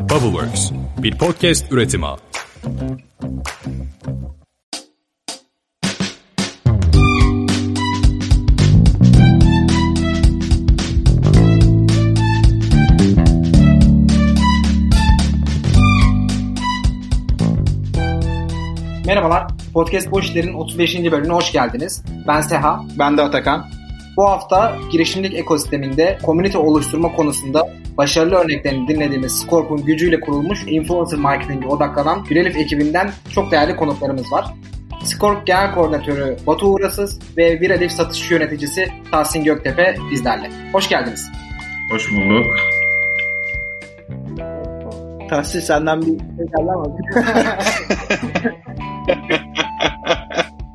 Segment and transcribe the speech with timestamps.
[0.00, 2.06] Bubbleworks, bir podcast üretimi.
[19.06, 20.96] Merhabalar, Podcast Boş İşler'in 35.
[20.96, 22.04] bölümüne hoş geldiniz.
[22.26, 22.84] Ben Seha.
[22.98, 23.66] Ben de Atakan.
[24.16, 31.66] Bu hafta girişimcilik ekosisteminde komünite oluşturma konusunda başarılı örneklerini dinlediğimiz Scorp'un gücüyle kurulmuş influencer marketing'e
[31.66, 34.44] odaklanan Virelif ekibinden çok değerli konuklarımız var.
[35.04, 40.50] Scorp Genel Koordinatörü Batu Uğrasız ve Virelif Satış Yöneticisi Tahsin Göktepe bizlerle.
[40.72, 41.30] Hoş geldiniz.
[41.92, 42.46] Hoş bulduk.
[45.30, 46.86] Tahsin senden bir şey geldi ama.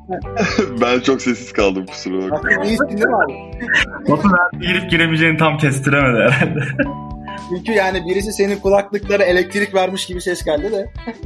[0.81, 2.66] ben çok sessiz kaldım kusura bakma.
[2.66, 3.34] İyisin değil mi abi?
[4.11, 6.59] Batu nerede girip giremeyeceğini tam kestiremedi herhalde.
[7.49, 10.91] Çünkü yani birisi senin kulaklıklara elektrik vermiş gibi ses geldi de.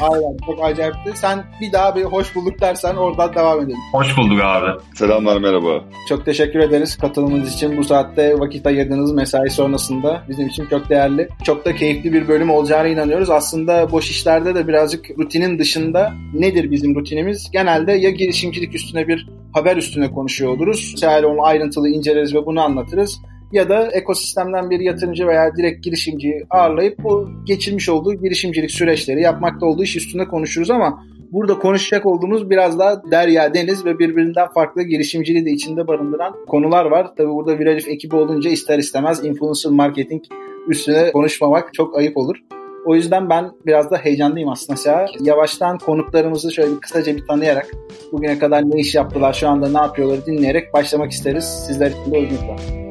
[0.00, 1.12] Aynen çok acayipti.
[1.14, 3.78] Sen bir daha bir hoş bulduk dersen oradan devam edelim.
[3.92, 4.80] Hoş bulduk abi.
[4.94, 5.84] Selamlar merhaba.
[6.08, 7.76] Çok teşekkür ederiz katılımınız için.
[7.76, 11.28] Bu saatte vakit ayırdığınız mesai sonrasında bizim için çok değerli.
[11.44, 13.30] Çok da keyifli bir bölüm olacağına inanıyoruz.
[13.30, 17.50] Aslında boş işlerde de birazcık rutinin dışında nedir bizim rutinimiz?
[17.52, 20.94] Genelde ya girişimcilik üstüne bir haber üstüne konuşuyor oluruz.
[21.02, 23.20] Yani onu ayrıntılı inceleriz ve bunu anlatırız
[23.52, 29.66] ya da ekosistemden bir yatırımcı veya direkt girişimciyi ağırlayıp bu geçirmiş olduğu girişimcilik süreçleri yapmakta
[29.66, 34.82] olduğu iş üstünde konuşuruz ama burada konuşacak olduğumuz biraz daha derya deniz ve birbirinden farklı
[34.82, 37.16] girişimciliği de içinde barındıran konular var.
[37.16, 40.22] Tabi burada Viralif ekibi olunca ister istemez influencer marketing
[40.68, 42.36] üstüne konuşmamak çok ayıp olur.
[42.86, 45.06] O yüzden ben biraz da heyecanlıyım aslında Seha.
[45.20, 47.66] Yavaştan konuklarımızı şöyle bir kısaca bir tanıyarak
[48.12, 51.44] bugüne kadar ne iş yaptılar, şu anda ne yapıyorlar dinleyerek başlamak isteriz.
[51.66, 52.87] Sizler için de uygunlukla.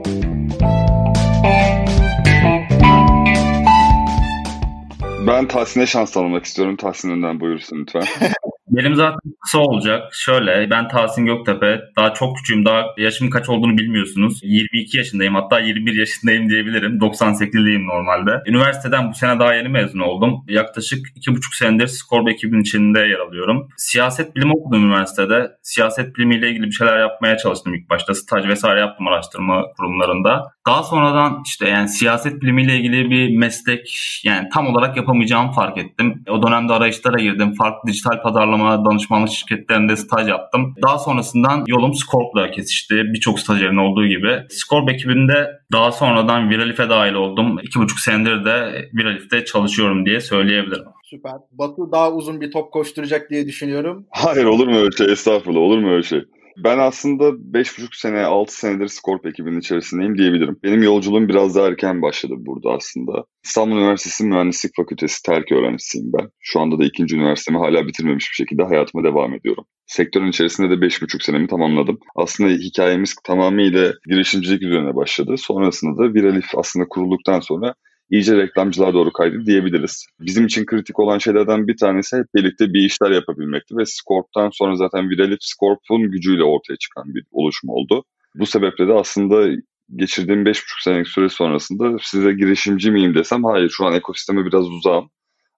[5.27, 6.75] Ben Tahsin'e şans tanımak istiyorum.
[6.77, 8.03] Tahsin önden buyursun lütfen.
[8.69, 10.03] Benim zaten kısa olacak.
[10.13, 11.81] Şöyle ben Tahsin Göktepe.
[11.97, 12.65] Daha çok küçüğüm.
[12.65, 14.39] Daha yaşım kaç olduğunu bilmiyorsunuz.
[14.43, 15.35] 22 yaşındayım.
[15.35, 16.97] Hatta 21 yaşındayım diyebilirim.
[16.99, 18.43] 98'liyim normalde.
[18.47, 20.43] Üniversiteden bu sene daha yeni mezun oldum.
[20.47, 23.67] Yaklaşık 2,5 senedir Scorb ekibinin içinde yer alıyorum.
[23.77, 25.51] Siyaset bilimi okudum üniversitede.
[25.61, 28.15] Siyaset bilimiyle ilgili bir şeyler yapmaya çalıştım ilk başta.
[28.15, 30.43] Staj vesaire yaptım araştırma kurumlarında.
[30.67, 33.87] Daha sonradan işte yani siyaset bilimiyle ilgili bir meslek
[34.23, 36.23] yani tam olarak yapamayacağımı fark ettim.
[36.29, 37.53] O dönemde arayışlara girdim.
[37.53, 40.75] Farklı dijital pazarlama danışmanlık şirketlerinde staj yaptım.
[40.81, 42.95] Daha sonrasından yolum Scorp'la kesişti.
[42.95, 44.43] Birçok stajyerin olduğu gibi.
[44.49, 47.59] Scorp ekibinde daha sonradan Viralif'e dahil oldum.
[47.63, 50.85] İki buçuk senedir de Viralif'te çalışıyorum diye söyleyebilirim.
[51.03, 51.31] Süper.
[51.51, 54.05] Batu daha uzun bir top koşturacak diye düşünüyorum.
[54.09, 55.11] Hayır olur mu öyle şey?
[55.11, 56.25] Estağfurullah olur mu öyle şey?
[56.63, 60.59] Ben aslında 5,5 sene, 6 senedir Scorp ekibinin içerisindeyim diyebilirim.
[60.63, 63.25] Benim yolculuğum biraz daha erken başladı burada aslında.
[63.43, 66.29] İstanbul Üniversitesi Mühendislik Fakültesi terk öğrencisiyim ben.
[66.39, 69.63] Şu anda da ikinci üniversitemi hala bitirmemiş bir şekilde hayatıma devam ediyorum.
[69.85, 71.99] Sektörün içerisinde de 5,5 senemi tamamladım.
[72.15, 75.35] Aslında hikayemiz tamamıyla girişimcilik üzerine başladı.
[75.37, 77.73] Sonrasında da Viralif aslında kurulduktan sonra
[78.11, 80.05] iyice reklamcılığa doğru kaydı diyebiliriz.
[80.19, 84.75] Bizim için kritik olan şeylerden bir tanesi hep birlikte bir işler yapabilmekti ve Scorp'tan sonra
[84.75, 88.03] zaten Viralif Scorp'un gücüyle ortaya çıkan bir oluşum oldu.
[88.35, 89.47] Bu sebeple de aslında
[89.95, 95.09] geçirdiğim 5,5 senelik süre sonrasında size girişimci miyim desem hayır şu an ekosisteme biraz uzağım.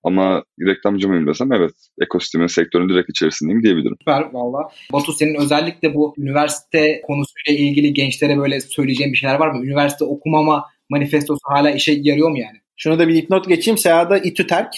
[0.04, 1.72] Ama reklamcı mıyım desem evet
[2.02, 3.96] ekosistemin sektörün direkt içerisindeyim diyebilirim.
[4.00, 4.70] Süper valla.
[4.94, 9.66] Batu senin özellikle bu üniversite konusuyla ilgili gençlere böyle söyleyeceğin bir şeyler var mı?
[9.66, 12.58] Üniversite okumama manifestosu hala işe yarıyor mu yani?
[12.78, 13.78] Şunu da bir dipnot geçeyim.
[13.78, 14.74] Seha'da İTÜ terk.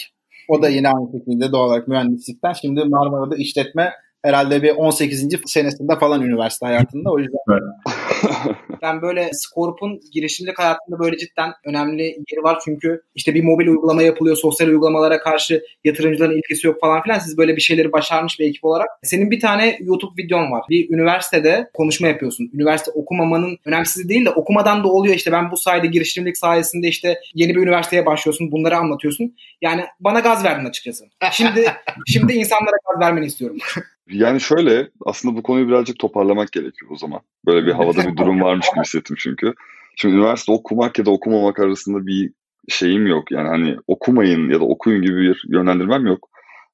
[0.48, 2.52] O da yine aynı şekilde doğal olarak mühendislikten.
[2.52, 5.28] Şimdi Marmara'da işletme herhalde bir 18.
[5.46, 7.10] senesinde falan üniversite hayatında.
[7.10, 7.38] O yüzden
[8.82, 12.58] ben böyle Scorp'un girişimcilik hayatında böyle cidden önemli yeri var.
[12.64, 14.36] Çünkü işte bir mobil uygulama yapılıyor.
[14.36, 17.18] Sosyal uygulamalara karşı yatırımcıların ilgisi yok falan filan.
[17.18, 18.88] Siz böyle bir şeyleri başarmış bir ekip olarak.
[19.02, 20.64] Senin bir tane YouTube videon var.
[20.70, 22.50] Bir üniversitede konuşma yapıyorsun.
[22.54, 27.20] Üniversite okumamanın önemsiz değil de okumadan da oluyor işte ben bu sayede girişimcilik sayesinde işte
[27.34, 28.52] yeni bir üniversiteye başlıyorsun.
[28.52, 29.36] Bunları anlatıyorsun.
[29.62, 31.04] Yani bana gaz verdin açıkçası.
[31.32, 31.66] Şimdi
[32.06, 33.58] şimdi insanlara gaz vermeni istiyorum.
[34.10, 37.20] Yani şöyle aslında bu konuyu birazcık toparlamak gerekiyor o zaman.
[37.46, 39.54] Böyle bir havada bir durum varmış gibi hissettim çünkü.
[39.96, 42.32] Şimdi üniversite okumak ya da okumamak arasında bir
[42.68, 43.30] şeyim yok.
[43.30, 46.28] Yani hani okumayın ya da okuyun gibi bir yönlendirmem yok.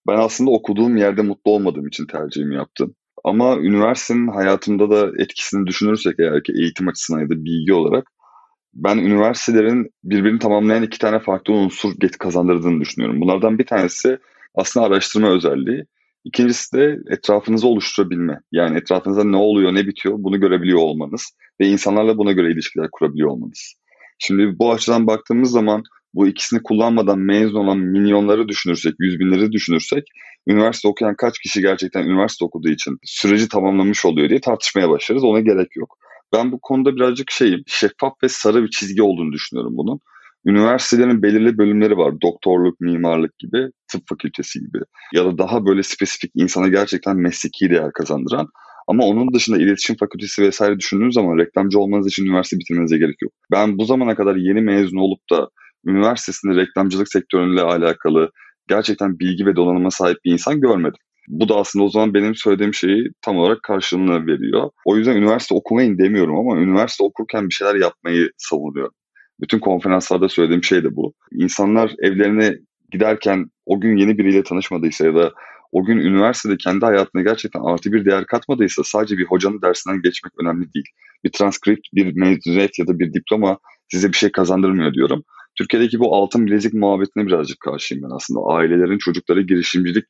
[0.06, 2.94] Ben aslında okuduğum yerde mutlu olmadığım için tercihimi yaptım.
[3.24, 8.04] Ama üniversitenin hayatımda da etkisini düşünürsek eğer ki eğitim açısından ya da bilgi olarak
[8.74, 13.20] ben üniversitelerin birbirini tamamlayan iki tane farklı unsur kazandırdığını düşünüyorum.
[13.20, 14.18] Bunlardan bir tanesi
[14.54, 15.84] aslında araştırma özelliği.
[16.24, 18.40] İkincisi de etrafınızı oluşturabilme.
[18.52, 23.30] Yani etrafınızda ne oluyor, ne bitiyor bunu görebiliyor olmanız ve insanlarla buna göre ilişkiler kurabiliyor
[23.30, 23.74] olmanız.
[24.18, 25.82] Şimdi bu açıdan baktığımız zaman
[26.14, 30.04] bu ikisini kullanmadan mezun olan milyonları düşünürsek, yüz binleri düşünürsek
[30.46, 35.24] üniversite okuyan kaç kişi gerçekten üniversite okuduğu için süreci tamamlamış oluyor diye tartışmaya başlarız.
[35.24, 35.98] Ona gerek yok.
[36.32, 40.00] Ben bu konuda birazcık şeyim, şeffaf ve sarı bir çizgi olduğunu düşünüyorum bunun.
[40.48, 42.14] Üniversitelerin belirli bölümleri var.
[42.22, 44.78] Doktorluk, mimarlık gibi, tıp fakültesi gibi.
[45.14, 48.48] Ya da daha böyle spesifik insana gerçekten mesleki değer kazandıran.
[48.88, 53.32] Ama onun dışında iletişim fakültesi vesaire düşündüğünüz zaman reklamcı olmanız için üniversite bitirmenize gerek yok.
[53.52, 55.48] Ben bu zamana kadar yeni mezun olup da
[55.86, 58.30] üniversitesinde reklamcılık sektörüyle alakalı
[58.68, 61.00] gerçekten bilgi ve donanıma sahip bir insan görmedim.
[61.28, 64.70] Bu da aslında o zaman benim söylediğim şeyi tam olarak karşılığını veriyor.
[64.84, 68.92] O yüzden üniversite okumayın demiyorum ama üniversite okurken bir şeyler yapmayı savunuyorum.
[69.40, 71.14] Bütün konferanslarda söylediğim şey de bu.
[71.32, 72.56] İnsanlar evlerine
[72.92, 75.32] giderken o gün yeni biriyle tanışmadıysa ya da
[75.72, 80.32] o gün üniversitede kendi hayatına gerçekten artı bir değer katmadıysa sadece bir hocanın dersinden geçmek
[80.42, 80.86] önemli değil.
[81.24, 83.58] Bir transkript, bir mezuniyet ya da bir diploma
[83.88, 85.22] size bir şey kazandırmıyor diyorum.
[85.58, 88.40] Türkiye'deki bu altın bilezik muhabbetine birazcık karşıyım ben aslında.
[88.40, 90.04] Ailelerin çocukları girişimcilik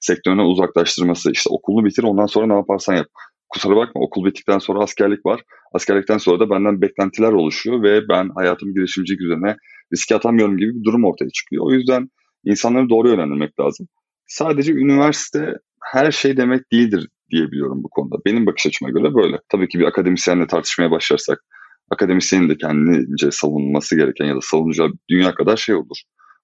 [0.00, 1.32] sektörüne uzaklaştırması.
[1.32, 3.06] İşte okulunu bitir ondan sonra ne yaparsan yap.
[3.50, 5.42] Kusura bakma okul bittikten sonra askerlik var.
[5.72, 9.56] Askerlikten sonra da benden beklentiler oluşuyor ve ben hayatım girişimcilik üzerine
[9.92, 11.66] riske atamıyorum gibi bir durum ortaya çıkıyor.
[11.66, 12.08] O yüzden
[12.44, 13.88] insanları doğru yönlendirmek lazım.
[14.26, 18.16] Sadece üniversite her şey demek değildir diyebiliyorum bu konuda.
[18.26, 19.38] Benim bakış açıma göre böyle.
[19.48, 21.44] Tabii ki bir akademisyenle tartışmaya başlarsak
[21.90, 25.96] akademisyenin de kendince savunması gereken ya da savunacağı dünya kadar şey olur.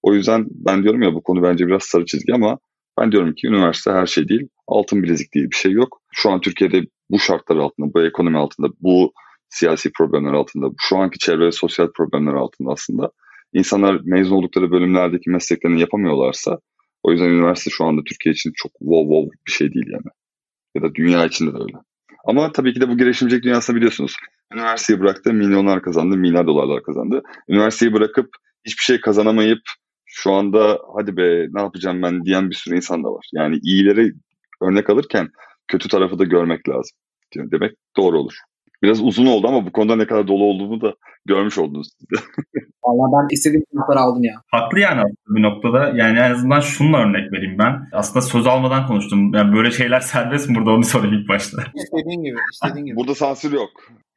[0.03, 2.59] O yüzden ben diyorum ya bu konu bence biraz sarı çizgi ama
[3.01, 4.49] ben diyorum ki üniversite her şey değil.
[4.67, 6.01] Altın bilezik diye bir şey yok.
[6.13, 9.13] Şu an Türkiye'de bu şartlar altında, bu ekonomi altında, bu
[9.49, 13.11] siyasi problemler altında, şu anki çevre ve sosyal problemler altında aslında
[13.53, 16.59] insanlar mezun oldukları bölümlerdeki mesleklerini yapamıyorlarsa
[17.03, 20.11] o yüzden üniversite şu anda Türkiye için çok wow wow bir şey değil yani.
[20.75, 21.77] Ya da dünya içinde de öyle.
[22.27, 24.17] Ama tabii ki de bu girişimcilik dünyasını biliyorsunuz.
[24.55, 27.23] Üniversiteyi bıraktı, milyonlar kazandı, milyar dolarlar kazandı.
[27.49, 28.29] Üniversiteyi bırakıp
[28.65, 29.61] hiçbir şey kazanamayıp
[30.07, 33.29] şu anda hadi be ne yapacağım ben diyen bir sürü insan da var.
[33.33, 34.13] Yani iyileri
[34.63, 35.29] örnek alırken
[35.69, 36.97] kötü tarafı da görmek lazım.
[37.37, 38.35] Demek doğru olur.
[38.83, 42.25] Biraz uzun oldu ama bu konuda ne kadar dolu olduğumu da görmüş oldunuz siz de.
[42.85, 44.35] Valla ben istediğim cevapları aldım ya.
[44.51, 45.89] Haklı yani aslında bir noktada.
[45.89, 47.89] Yani en azından şununla örnek vereyim ben.
[47.93, 49.35] Aslında söz almadan konuştum.
[49.35, 51.63] Yani böyle şeyler serbest mi burada onu sorayım ilk başta.
[51.75, 52.39] İstediğin gibi.
[52.53, 52.97] istediğin gibi.
[52.97, 53.71] Burada sansür yok.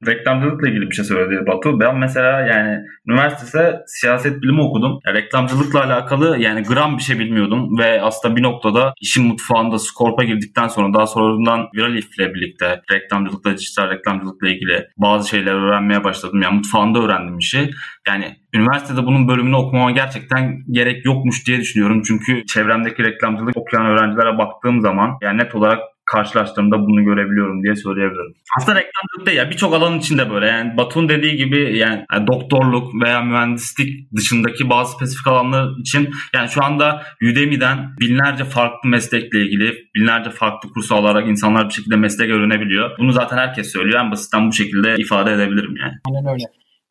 [0.07, 1.79] Reklamcılıkla ilgili bir şey söyledi Batu.
[1.79, 4.99] Ben mesela yani üniversitede siyaset bilimi okudum.
[5.07, 10.23] Ya, reklamcılıkla alakalı yani gram bir şey bilmiyordum ve aslında bir noktada işin mutfağında Skorp'a
[10.23, 16.41] girdikten sonra daha sonradan Viralif ile birlikte reklamcılıkla, dijital reklamcılıkla ilgili bazı şeyler öğrenmeye başladım.
[16.41, 17.69] Yani mutfağında öğrendim işi.
[18.07, 22.01] Yani üniversitede bunun bölümünü okumama gerçekten gerek yokmuş diye düşünüyorum.
[22.07, 25.79] Çünkü çevremdeki reklamcılık okuyan öğrencilere baktığım zaman yani net olarak
[26.11, 28.33] karşılaştığımda bunu görebiliyorum diye söyleyebilirim.
[28.57, 33.03] Aslında reklamcılık değil ya birçok alan içinde böyle yani Batu'nun dediği gibi yani, yani doktorluk
[33.03, 39.73] veya mühendislik dışındaki bazı spesifik alanlar için yani şu anda Udemy'den binlerce farklı meslekle ilgili
[39.95, 42.97] binlerce farklı kurs alarak insanlar bir şekilde meslek öğrenebiliyor.
[42.99, 43.99] Bunu zaten herkes söylüyor.
[43.99, 45.93] En basitten bu şekilde ifade edebilirim yani.
[46.07, 46.43] Aynen öyle.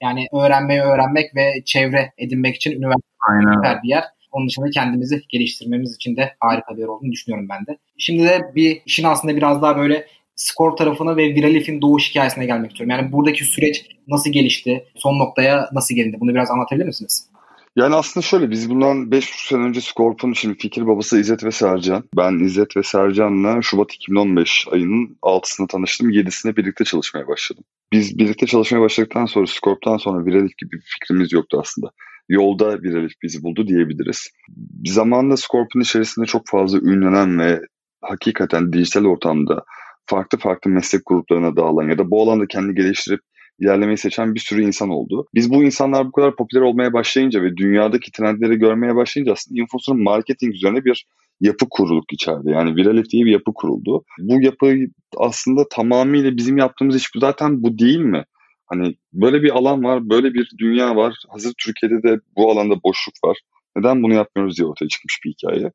[0.03, 3.83] Yani öğrenmeyi öğrenmek ve çevre edinmek için üniversite Aynen.
[3.83, 4.05] bir yer.
[4.33, 7.79] Onun dışında kendimizi geliştirmemiz için de harika bir yer olduğunu düşünüyorum ben de.
[7.99, 12.71] Şimdi de bir işin aslında biraz daha böyle skor tarafına ve Viralif'in doğuş hikayesine gelmek
[12.71, 12.91] istiyorum.
[12.91, 14.85] Yani buradaki süreç nasıl gelişti?
[14.97, 16.17] Son noktaya nasıl gelindi?
[16.21, 17.29] Bunu biraz anlatabilir misiniz?
[17.77, 22.05] Yani aslında şöyle biz bundan 5,5 sene önce Scorp'un şimdi fikir babası İzzet ve Sercan.
[22.17, 26.11] Ben İzzet ve Sercan'la Şubat 2015 ayının 6'sında tanıştım.
[26.11, 27.65] 7'sinde birlikte çalışmaya başladım.
[27.93, 31.91] Biz birlikte çalışmaya başladıktan sonra Scorp'tan sonra Viralif gibi bir fikrimiz yoktu aslında.
[32.29, 34.31] Yolda Viralif bizi buldu diyebiliriz.
[34.57, 37.61] Bir zamanda Scorp'un içerisinde çok fazla ünlenen ve
[38.03, 39.65] hakikaten dijital ortamda
[40.07, 43.21] farklı farklı meslek gruplarına dağılan ya da bu alanda kendini geliştirip
[43.59, 45.27] ilerlemeyi seçen bir sürü insan oldu.
[45.35, 50.05] Biz bu insanlar bu kadar popüler olmaya başlayınca ve dünyadaki trendleri görmeye başlayınca aslında influencer
[50.05, 51.07] marketing üzerine bir
[51.41, 52.51] yapı kurulduk içeride.
[52.51, 54.05] Yani Viralif diye bir yapı kuruldu.
[54.19, 54.75] Bu yapı
[55.17, 58.25] aslında tamamıyla bizim yaptığımız iş zaten bu değil mi?
[58.69, 61.15] Hani böyle bir alan var, böyle bir dünya var.
[61.29, 63.39] Hazır Türkiye'de de bu alanda boşluk var.
[63.77, 65.73] Neden bunu yapmıyoruz diye ortaya çıkmış bir hikaye.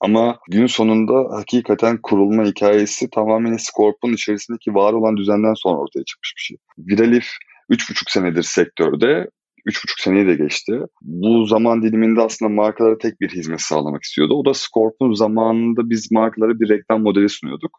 [0.00, 6.34] Ama gün sonunda hakikaten kurulma hikayesi tamamen Scorp'un içerisindeki var olan düzenden sonra ortaya çıkmış
[6.36, 6.56] bir şey.
[6.78, 7.26] Viralif
[7.70, 9.28] 3,5 senedir sektörde.
[9.66, 10.80] 3,5 seneyi de geçti.
[11.02, 14.34] Bu zaman diliminde aslında markalara tek bir hizmet sağlamak istiyordu.
[14.34, 17.78] O da Scorp'un zamanında biz markalara bir reklam modeli sunuyorduk.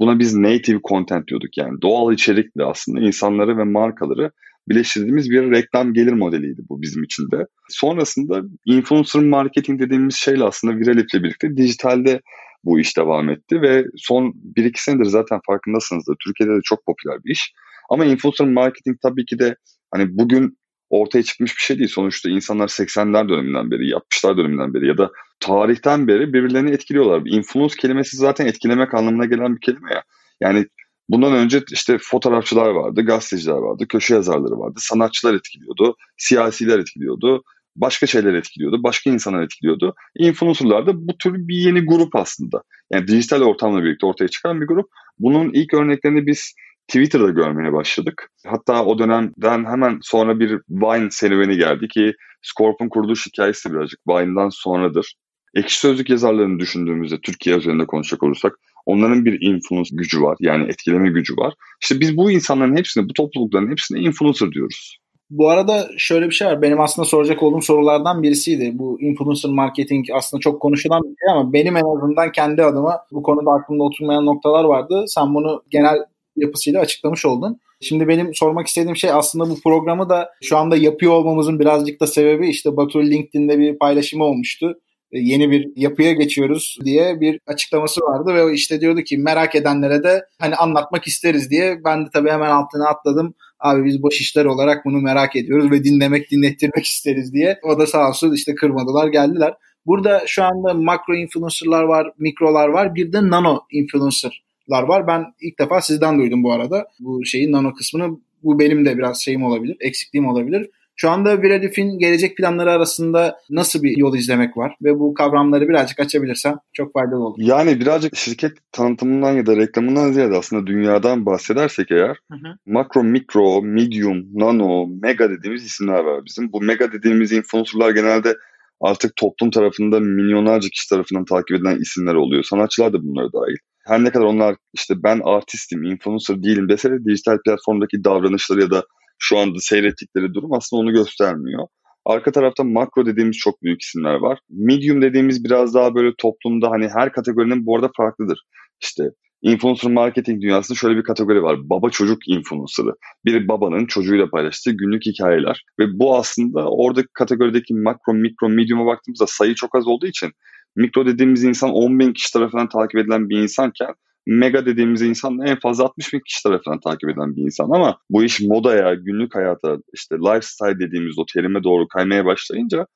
[0.00, 4.30] Buna biz native content diyorduk yani doğal içerikle aslında insanları ve markaları
[4.68, 7.46] birleştirdiğimiz bir reklam gelir modeliydi bu bizim için de.
[7.68, 12.20] Sonrasında influencer marketing dediğimiz şeyle aslında Viralif'le birlikte dijitalde
[12.64, 17.24] bu iş devam etti ve son 1-2 senedir zaten farkındasınız da Türkiye'de de çok popüler
[17.24, 17.52] bir iş.
[17.90, 19.56] Ama influencer marketing tabii ki de
[19.90, 20.58] hani bugün
[21.00, 21.88] ortaya çıkmış bir şey değil.
[21.88, 25.10] Sonuçta insanlar 80'ler döneminden beri, 60'lar döneminden beri ya da
[25.40, 27.22] tarihten beri birbirlerini etkiliyorlar.
[27.26, 30.02] Influence kelimesi zaten etkilemek anlamına gelen bir kelime ya.
[30.40, 30.66] Yani
[31.08, 37.42] bundan önce işte fotoğrafçılar vardı, gazeteciler vardı, köşe yazarları vardı, sanatçılar etkiliyordu, siyasiler etkiliyordu,
[37.76, 39.94] başka şeyler etkiliyordu, başka insanlar etkiliyordu.
[40.18, 42.62] Influencerlar da bu tür bir yeni grup aslında.
[42.92, 44.86] Yani dijital ortamla birlikte ortaya çıkan bir grup.
[45.18, 46.54] Bunun ilk örneklerini biz
[46.88, 48.30] Twitter'da görmeye başladık.
[48.46, 52.12] Hatta o dönemden hemen sonra bir Vine serüveni geldi ki
[52.42, 55.14] Scorp'un kuruluş hikayesi birazcık Vine'dan sonradır.
[55.54, 58.52] Ekşi Sözlük yazarlarını düşündüğümüzde Türkiye üzerinde konuşacak olursak
[58.86, 60.36] onların bir influence gücü var.
[60.40, 61.54] Yani etkileme gücü var.
[61.82, 64.98] İşte biz bu insanların hepsine, bu toplulukların hepsine influencer diyoruz.
[65.30, 66.62] Bu arada şöyle bir şey var.
[66.62, 68.70] Benim aslında soracak olduğum sorulardan birisiydi.
[68.74, 73.22] Bu influencer marketing aslında çok konuşulan bir şey ama benim en azından kendi adıma bu
[73.22, 75.04] konuda aklımda oturmayan noktalar vardı.
[75.06, 75.98] Sen bunu genel
[76.36, 77.60] yapısıyla açıklamış oldun.
[77.80, 82.06] Şimdi benim sormak istediğim şey aslında bu programı da şu anda yapıyor olmamızın birazcık da
[82.06, 84.80] sebebi işte Batu LinkedIn'de bir paylaşımı olmuştu.
[85.12, 90.02] E, yeni bir yapıya geçiyoruz diye bir açıklaması vardı ve işte diyordu ki merak edenlere
[90.02, 93.34] de hani anlatmak isteriz diye ben de tabii hemen altına atladım.
[93.60, 97.58] Abi biz boş işler olarak bunu merak ediyoruz ve dinlemek dinlettirmek isteriz diye.
[97.62, 99.54] O da sağ olsun işte kırmadılar geldiler.
[99.86, 102.94] Burada şu anda makro influencerlar var, mikrolar var.
[102.94, 105.06] Bir de nano influencerlar var.
[105.06, 106.86] Ben ilk defa sizden duydum bu arada.
[107.00, 108.18] Bu şeyin nano kısmını.
[108.42, 110.70] Bu benim de biraz şeyim olabilir, eksikliğim olabilir.
[110.96, 114.76] Şu anda Viradif'in gelecek planları arasında nasıl bir yol izlemek var?
[114.82, 117.36] Ve bu kavramları birazcık açabilirsem çok faydalı olur.
[117.38, 122.56] Yani birazcık şirket tanıtımından ya da reklamından ziyade aslında dünyadan bahsedersek eğer hı hı.
[122.66, 126.52] makro, mikro, medium, nano, mega dediğimiz isimler var bizim.
[126.52, 128.36] Bu mega dediğimiz influencerlar genelde
[128.84, 132.42] artık toplum tarafında milyonlarca kişi tarafından takip edilen isimler oluyor.
[132.42, 133.56] Sanatçılar da bunlara dahil.
[133.86, 138.70] Her ne kadar onlar işte ben artistim, influencer değilim dese de dijital platformdaki davranışları ya
[138.70, 138.84] da
[139.18, 141.66] şu anda seyrettikleri durum aslında onu göstermiyor.
[142.06, 144.38] Arka tarafta makro dediğimiz çok büyük isimler var.
[144.50, 148.38] Medium dediğimiz biraz daha böyle toplumda hani her kategorinin bu arada farklıdır.
[148.82, 149.04] İşte
[149.44, 151.70] influencer marketing dünyasında şöyle bir kategori var.
[151.70, 152.94] Baba çocuk influencer'ı.
[153.24, 155.64] Bir babanın çocuğuyla paylaştığı günlük hikayeler.
[155.78, 160.30] Ve bu aslında oradaki kategorideki makro, mikro, medium'a baktığımızda sayı çok az olduğu için
[160.76, 163.94] mikro dediğimiz insan 10 bin kişi tarafından takip edilen bir insanken
[164.26, 168.24] mega dediğimiz insan en fazla 60 bin kişi tarafından takip eden bir insan ama bu
[168.24, 172.86] iş modaya, günlük hayata, işte lifestyle dediğimiz o terime doğru kaymaya başlayınca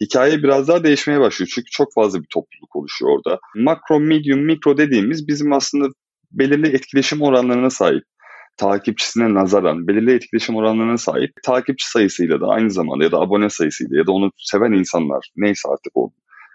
[0.00, 1.50] hikaye biraz daha değişmeye başlıyor.
[1.54, 3.40] Çünkü çok fazla bir topluluk oluşuyor orada.
[3.56, 5.88] Makro, medium, mikro dediğimiz bizim aslında
[6.32, 8.02] belirli etkileşim oranlarına sahip
[8.56, 13.98] takipçisine nazaran belirli etkileşim oranlarına sahip takipçi sayısıyla da aynı zamanda ya da abone sayısıyla
[13.98, 16.10] ya da onu seven insanlar neyse artık o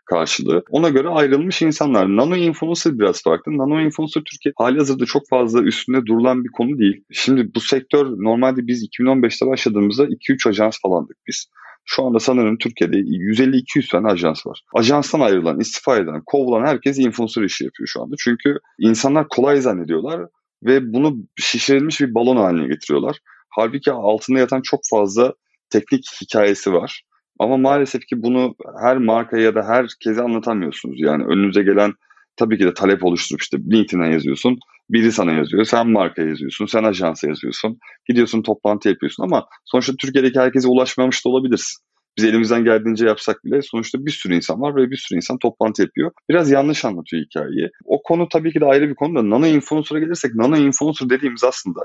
[0.09, 0.63] karşılığı.
[0.69, 2.07] Ona göre ayrılmış insanlar.
[2.07, 3.57] Nano influencer biraz farklı.
[3.57, 7.03] Nano influencer Türkiye hali hazırda çok fazla üstünde durulan bir konu değil.
[7.11, 11.45] Şimdi bu sektör normalde biz 2015'te başladığımızda 2-3 ajans falandık biz.
[11.91, 14.61] Şu anda sanırım Türkiye'de 150-200 tane ajans var.
[14.73, 18.15] Ajanstan ayrılan, istifa eden, kovulan herkes influencer işi yapıyor şu anda.
[18.19, 20.21] Çünkü insanlar kolay zannediyorlar
[20.63, 23.17] ve bunu şişirilmiş bir balon haline getiriyorlar.
[23.49, 25.33] Halbuki altında yatan çok fazla
[25.69, 27.03] teknik hikayesi var.
[27.39, 30.95] Ama maalesef ki bunu her markaya ya da herkese anlatamıyorsunuz.
[30.99, 31.93] Yani önünüze gelen
[32.39, 34.59] tabii ki de talep oluşturup işte LinkedIn'e yazıyorsun.
[34.89, 35.63] Biri sana yazıyor.
[35.63, 36.65] Sen markaya yazıyorsun.
[36.65, 37.79] Sen ajansa yazıyorsun.
[38.07, 41.83] Gidiyorsun toplantı yapıyorsun ama sonuçta Türkiye'deki herkese ulaşmamış da olabilirsin.
[42.17, 45.81] Biz elimizden geldiğince yapsak bile sonuçta bir sürü insan var ve bir sürü insan toplantı
[45.81, 46.11] yapıyor.
[46.29, 47.69] Biraz yanlış anlatıyor hikayeyi.
[47.85, 51.43] O konu tabii ki de ayrı bir konu da nano influencer'a gelirsek nano influencer dediğimiz
[51.43, 51.79] aslında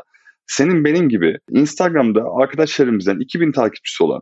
[0.47, 4.21] senin benim gibi Instagram'da arkadaşlarımızdan 2000 takipçisi olan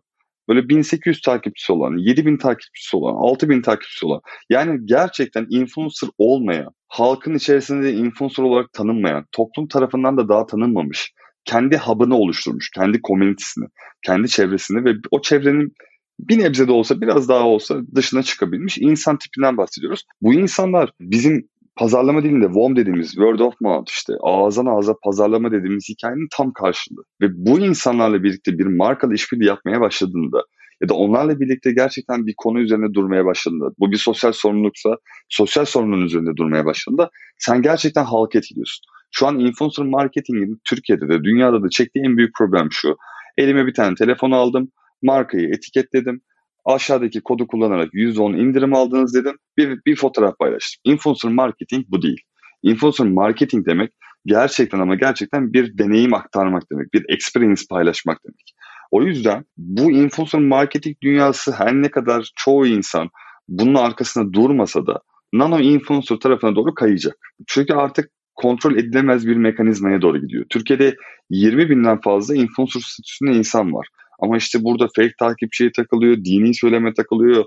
[0.49, 4.21] böyle 1800 takipçisi olan, 7000 takipçisi olan, 6000 takipçisi olan
[4.51, 11.13] yani gerçekten influencer olmayan, halkın içerisinde de influencer olarak tanınmayan, toplum tarafından da daha tanınmamış,
[11.45, 13.67] kendi hub'ını oluşturmuş, kendi komünitesini,
[14.03, 15.73] kendi çevresini ve o çevrenin
[16.21, 20.05] bir nebze de olsa biraz daha olsa dışına çıkabilmiş insan tipinden bahsediyoruz.
[20.21, 25.89] Bu insanlar bizim pazarlama dilinde WOM dediğimiz word of mouth işte ağızdan ağza pazarlama dediğimiz
[25.89, 27.05] hikayenin tam karşılığı.
[27.21, 30.43] Ve bu insanlarla birlikte bir markalı işbirliği yapmaya başladığında
[30.83, 34.97] ya da onlarla birlikte gerçekten bir konu üzerine durmaya başladığında, bu bir sosyal sorumluluksa
[35.29, 38.83] sosyal sorunun üzerinde durmaya başladığında sen gerçekten halk etkiliyorsun.
[39.11, 42.97] Şu an influencer marketingin Türkiye'de de dünyada da çektiği en büyük problem şu.
[43.39, 44.69] Elime bir tane telefon aldım,
[45.03, 46.21] markayı etiketledim,
[46.65, 49.37] aşağıdaki kodu kullanarak %10 indirim aldınız dedim.
[49.59, 50.93] Bir, bir fotoğraf paylaştım.
[50.93, 52.21] Influencer marketing bu değil.
[52.63, 53.93] Influencer marketing demek
[54.27, 56.95] gerçekten ama gerçekten bir deneyim aktarmak demek.
[56.95, 58.55] Bir experience paylaşmak demek.
[58.91, 63.09] O yüzden bu influencer marketing dünyası her ne kadar çoğu insan
[63.49, 65.01] bunun arkasında durmasa da
[65.33, 67.17] nano influencer tarafına doğru kayacak.
[67.47, 70.45] Çünkü artık kontrol edilemez bir mekanizmaya doğru gidiyor.
[70.51, 70.97] Türkiye'de
[71.31, 73.89] 20 binden fazla influencer statüsünde insan var.
[74.23, 77.45] Ama işte burada fake takipçiye takılıyor, dini söyleme takılıyor,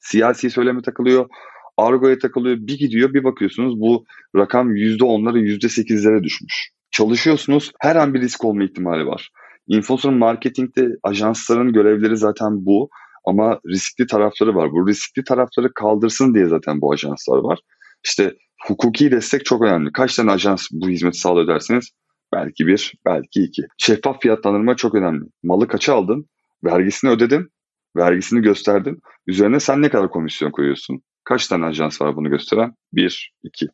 [0.00, 1.28] siyasi söyleme takılıyor,
[1.76, 2.56] argoya takılıyor.
[2.60, 4.04] Bir gidiyor bir bakıyorsunuz bu
[4.36, 6.70] rakam %10'lara %8'lere düşmüş.
[6.90, 9.30] Çalışıyorsunuz her an bir risk olma ihtimali var.
[9.68, 12.88] Influencer marketingde ajansların görevleri zaten bu.
[13.24, 14.72] Ama riskli tarafları var.
[14.72, 17.58] Bu riskli tarafları kaldırsın diye zaten bu ajanslar var.
[18.04, 18.34] İşte
[18.66, 19.92] hukuki destek çok önemli.
[19.92, 21.90] Kaç tane ajans bu hizmeti sağlıyor derseniz
[22.34, 23.62] belki bir, belki iki.
[23.78, 25.24] Şeffaf fiyatlandırma çok önemli.
[25.42, 26.26] Malı kaça aldın?
[26.64, 27.48] Vergisini ödedin.
[27.96, 29.00] Vergisini gösterdin.
[29.26, 31.02] Üzerine sen ne kadar komisyon koyuyorsun?
[31.24, 32.74] Kaç tane ajans var bunu gösteren?
[32.92, 33.66] Bir, iki.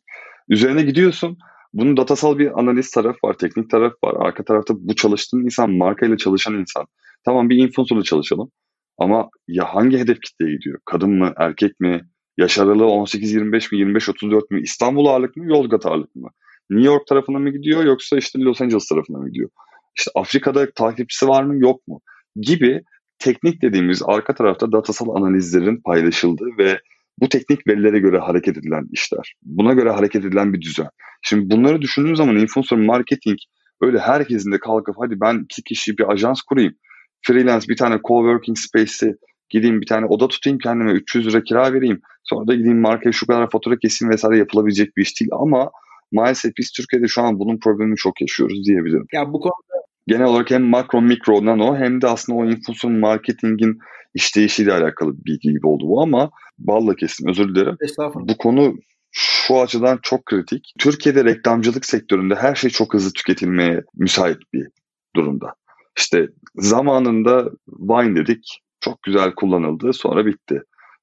[0.49, 1.37] Üzerine gidiyorsun.
[1.73, 4.27] Bunun datasal bir analiz tarafı var, teknik taraf var.
[4.27, 6.85] Arka tarafta bu çalıştığın insan, markayla çalışan insan.
[7.25, 8.51] Tamam bir influencer'la çalışalım.
[8.97, 10.79] Ama ya hangi hedef kitleye gidiyor?
[10.85, 12.01] Kadın mı, erkek mi?
[12.37, 14.61] Yaş aralığı 18-25 mi, 25-34 mi?
[14.61, 16.29] İstanbul ağırlık mı, Yozgat ağırlık mı?
[16.69, 19.49] New York tarafına mı gidiyor yoksa işte Los Angeles tarafına mı gidiyor?
[19.97, 22.01] İşte Afrika'da takipçisi var mı yok mu?
[22.35, 22.81] Gibi
[23.19, 26.79] teknik dediğimiz arka tarafta datasal analizlerin paylaşıldığı ve
[27.19, 29.35] bu teknik verilere göre hareket edilen işler.
[29.43, 30.89] Buna göre hareket edilen bir düzen.
[31.21, 33.37] Şimdi bunları düşündüğün zaman influencer marketing
[33.81, 36.73] öyle herkesin de kalkıp hadi ben iki kişi bir ajans kurayım.
[37.21, 39.15] Freelance bir tane coworking space'i
[39.49, 42.01] gideyim bir tane oda tutayım kendime 300 lira kira vereyim.
[42.23, 45.31] Sonra da gideyim markaya şu kadar fatura keseyim vesaire yapılabilecek bir iş değil.
[45.33, 45.71] Ama
[46.11, 49.05] maalesef biz Türkiye'de şu an bunun problemini çok yaşıyoruz diyebilirim.
[49.13, 53.79] Ya bu konuda genel olarak hem makro mikro nano hem de aslında o influencer marketingin
[54.13, 57.77] işleyişiyle alakalı bir bilgi gibi oldu bu ama balla kesin özür dilerim.
[58.15, 58.75] Bu konu
[59.11, 60.73] şu açıdan çok kritik.
[60.79, 64.67] Türkiye'de reklamcılık sektöründe her şey çok hızlı tüketilmeye müsait bir
[65.15, 65.53] durumda.
[65.97, 68.61] İşte zamanında Vine dedik.
[68.81, 69.93] Çok güzel kullanıldı.
[69.93, 70.61] Sonra bitti.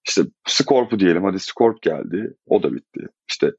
[0.09, 1.25] İşte Scorp'u diyelim.
[1.25, 2.35] Hadi Scorp geldi.
[2.47, 3.01] O da bitti.
[3.29, 3.51] İşte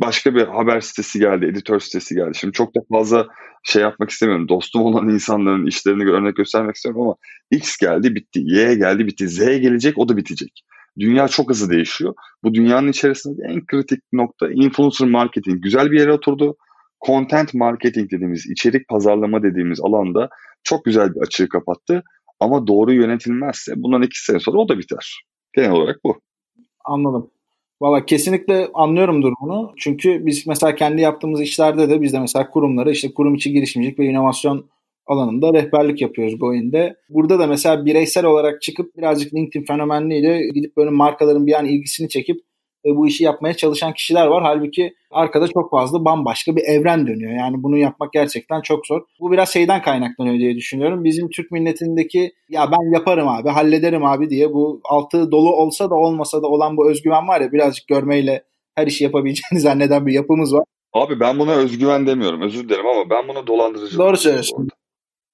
[0.00, 2.34] başka bir haber sitesi geldi, editör sitesi geldi.
[2.34, 3.26] Şimdi çok da fazla
[3.62, 4.48] şey yapmak istemiyorum.
[4.48, 7.14] Dostum olan insanların işlerini örnek göstermek istiyorum ama
[7.50, 10.62] X geldi bitti, Y geldi bitti, Z gelecek o da bitecek.
[10.98, 12.14] Dünya çok hızlı değişiyor.
[12.44, 15.62] Bu dünyanın içerisinde en kritik nokta influencer marketing.
[15.62, 16.56] Güzel bir yere oturdu.
[17.06, 20.28] Content marketing dediğimiz, içerik pazarlama dediğimiz alanda
[20.64, 22.02] çok güzel bir açığı kapattı.
[22.40, 25.22] Ama doğru yönetilmezse bundan iki sene sonra o da biter.
[25.52, 26.20] Genel olarak bu.
[26.84, 27.30] Anladım.
[27.80, 29.72] Valla kesinlikle anlıyorum durumunu.
[29.76, 33.98] Çünkü biz mesela kendi yaptığımız işlerde de biz de mesela kurumlara işte kurum içi girişimcilik
[33.98, 34.66] ve inovasyon
[35.06, 36.96] alanında rehberlik yapıyoruz Goin'de.
[37.08, 42.08] Burada da mesela bireysel olarak çıkıp birazcık LinkedIn fenomenliğiyle gidip böyle markaların bir an ilgisini
[42.08, 42.40] çekip
[42.86, 44.42] e, bu işi yapmaya çalışan kişiler var.
[44.42, 47.32] Halbuki arkada çok fazla bambaşka bir evren dönüyor.
[47.32, 49.02] Yani bunu yapmak gerçekten çok zor.
[49.20, 51.04] Bu biraz şeyden kaynaklanıyor diye düşünüyorum.
[51.04, 55.94] Bizim Türk milletindeki ya ben yaparım abi, hallederim abi diye bu altı dolu olsa da
[55.94, 58.44] olmasa da olan bu özgüven var ya birazcık görmeyle
[58.74, 60.64] her işi yapabileceğini zanneden bir yapımız var.
[60.92, 62.42] Abi ben buna özgüven demiyorum.
[62.42, 63.98] Özür dilerim ama ben buna dolandırıcı.
[63.98, 64.68] Doğru söylüyorsun.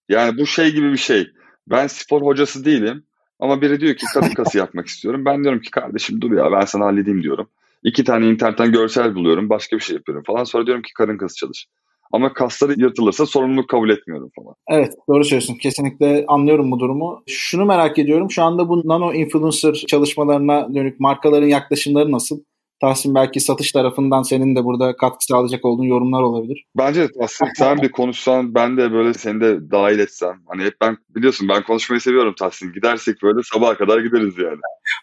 [0.09, 1.27] Yani bu şey gibi bir şey.
[1.67, 3.05] Ben spor hocası değilim.
[3.43, 5.25] Ama biri diyor ki kadın kası yapmak istiyorum.
[5.25, 7.49] Ben diyorum ki kardeşim dur ya ben sana halledeyim diyorum.
[7.85, 9.49] İki tane internetten görsel buluyorum.
[9.49, 10.45] Başka bir şey yapıyorum falan.
[10.45, 11.67] Sonra diyorum ki kadın kası çalış.
[12.13, 14.55] Ama kasları yırtılırsa sorumluluk kabul etmiyorum falan.
[14.69, 15.55] Evet doğru söylüyorsun.
[15.55, 17.23] Kesinlikle anlıyorum bu durumu.
[17.27, 18.31] Şunu merak ediyorum.
[18.31, 22.41] Şu anda bu nano influencer çalışmalarına dönük markaların yaklaşımları nasıl?
[22.83, 26.65] Tahsin belki satış tarafından senin de burada katkı sağlayacak olduğun yorumlar olabilir.
[26.79, 30.43] Bence de Tahsin sen bir konuşsan ben de böyle seni de dahil etsem.
[30.49, 32.73] Hani hep ben biliyorsun ben konuşmayı seviyorum Tahsin.
[32.73, 34.61] Gidersek böyle sabaha kadar gideriz yani.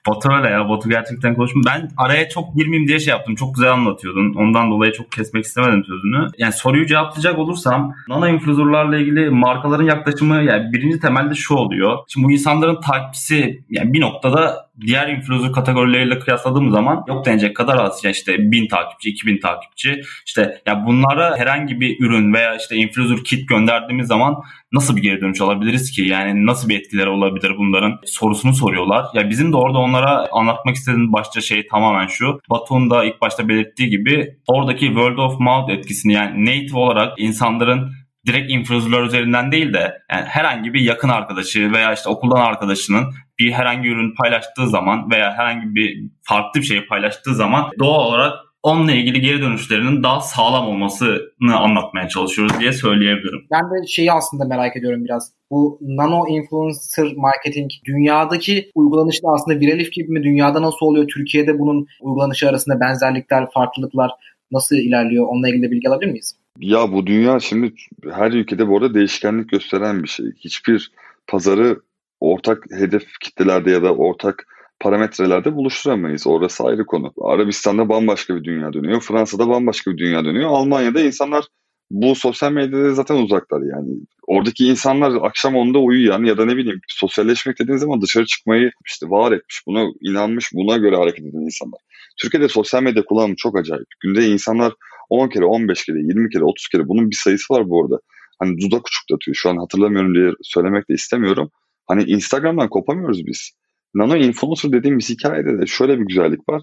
[0.08, 0.70] Batu öyle ya.
[0.70, 1.66] Batu gerçekten konuşmuyor.
[1.66, 3.36] Ben araya çok girmeyeyim diye şey yaptım.
[3.36, 4.34] Çok güzel anlatıyordun.
[4.34, 6.28] Ondan dolayı çok kesmek istemedim sözünü.
[6.38, 11.98] Yani soruyu cevaplayacak olursam nano influencerlarla ilgili markaların yaklaşımı yani birinci temelde şu oluyor.
[12.08, 17.78] Şimdi bu insanların takipçisi yani bir noktada diğer influencer kategorileriyle kıyasladığım zaman yok denecek kadar
[17.78, 18.04] az.
[18.04, 20.02] Yani işte 1000 takipçi, 2000 takipçi.
[20.26, 24.36] İşte ya bunlara herhangi bir ürün veya işte influencer kit gönderdiğimiz zaman
[24.72, 26.02] nasıl bir geri dönüş alabiliriz ki?
[26.02, 29.06] Yani nasıl bir etkileri olabilir bunların sorusunu soruyorlar.
[29.14, 32.40] Ya bizim de orada onlara anlatmak istediğim başta şey tamamen şu.
[32.50, 37.92] Batu'nun da ilk başta belirttiği gibi oradaki word of mouth etkisini yani native olarak insanların
[38.28, 43.52] direkt influencerlar üzerinden değil de yani herhangi bir yakın arkadaşı veya işte okuldan arkadaşının bir
[43.52, 48.92] herhangi ürün paylaştığı zaman veya herhangi bir farklı bir şey paylaştığı zaman doğal olarak onunla
[48.92, 53.42] ilgili geri dönüşlerinin daha sağlam olmasını anlatmaya çalışıyoruz diye söyleyebilirim.
[53.52, 55.32] Ben de şeyi aslında merak ediyorum biraz.
[55.52, 60.24] Bu nano influencer marketing dünyadaki uygulanışta aslında viralif gibi mi?
[60.24, 61.08] Dünyada nasıl oluyor?
[61.08, 64.12] Türkiye'de bunun uygulanışı arasında benzerlikler, farklılıklar
[64.52, 65.28] nasıl ilerliyor?
[65.28, 66.36] Onunla ilgili bilgi alabilir miyiz?
[66.60, 67.74] Ya bu dünya şimdi
[68.12, 70.26] her ülkede bu arada değişkenlik gösteren bir şey.
[70.40, 70.92] Hiçbir
[71.28, 71.80] pazarı
[72.20, 74.48] ortak hedef kitlelerde ya da ortak
[74.80, 76.28] parametrelerde buluşturamayız.
[76.28, 77.14] Orası ayrı konu.
[77.22, 79.02] Arabistan'da bambaşka bir dünya dönüyor.
[79.02, 80.50] Fransa'da bambaşka bir dünya dönüyor.
[80.50, 81.46] Almanya'da insanlar
[81.92, 83.90] Bu sosyal medyada zaten uzaklar yani.
[84.28, 89.10] Oradaki insanlar akşam onda uyuyan ya da ne bileyim sosyalleşmek dediğiniz zaman dışarı çıkmayı işte
[89.10, 91.80] var etmiş, buna inanmış, buna göre hareket eden insanlar.
[92.22, 93.88] Türkiye'de sosyal medya kullanımı çok acayip.
[94.00, 94.74] Günde insanlar
[95.10, 98.00] 10 kere, 15 kere, 20 kere, 30 kere bunun bir sayısı var bu arada.
[98.40, 99.36] Hani dudak uçuklatıyor.
[99.36, 101.52] Şu an hatırlamıyorum diye söylemek de istemiyorum.
[101.88, 103.52] Hani Instagram'dan kopamıyoruz biz.
[103.96, 106.62] Nano influencer dediğimiz hikayede de şöyle bir güzellik var.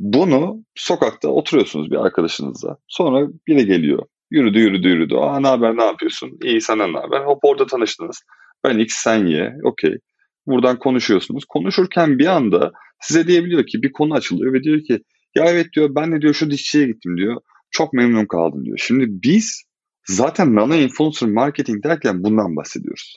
[0.00, 2.76] Bunu sokakta oturuyorsunuz bir arkadaşınızla.
[2.88, 4.02] Sonra biri geliyor.
[4.30, 5.14] Yürüdü yürüdü yürüdü.
[5.14, 6.38] Aa ne haber ne yapıyorsun?
[6.44, 7.20] İyi senden ne haber?
[7.20, 8.22] Hop orada tanıştınız.
[8.64, 9.52] Ben X sen Y.
[9.64, 9.98] Okey.
[10.46, 11.44] Buradan konuşuyorsunuz.
[11.48, 15.00] Konuşurken bir anda size diyebiliyor ki bir konu açılıyor ve diyor ki
[15.34, 17.40] ya evet diyor ben de diyor şu dişçiye gittim diyor.
[17.70, 18.78] Çok memnun kaldım diyor.
[18.78, 19.62] Şimdi biz
[20.06, 23.16] zaten nano influencer marketing derken bundan bahsediyoruz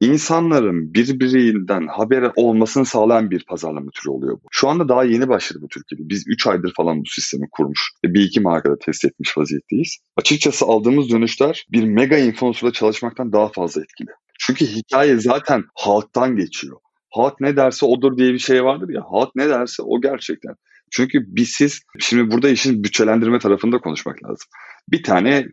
[0.00, 4.48] insanların birbirinden haber olmasını sağlayan bir pazarlama türü oluyor bu.
[4.50, 6.08] Şu anda daha yeni başladı bu Türkiye'de.
[6.08, 9.98] Biz 3 aydır falan bu sistemi kurmuş bir iki markada test etmiş vaziyetteyiz.
[10.16, 14.10] Açıkçası aldığımız dönüşler bir mega influencer'la çalışmaktan daha fazla etkili.
[14.38, 16.76] Çünkü hikaye zaten halktan geçiyor.
[17.10, 19.02] Halk ne derse odur diye bir şey vardır ya.
[19.10, 20.54] Halk ne derse o gerçekten.
[20.90, 24.48] Çünkü biz siz, şimdi burada işin bütçelendirme tarafında konuşmak lazım.
[24.88, 25.46] Bir tane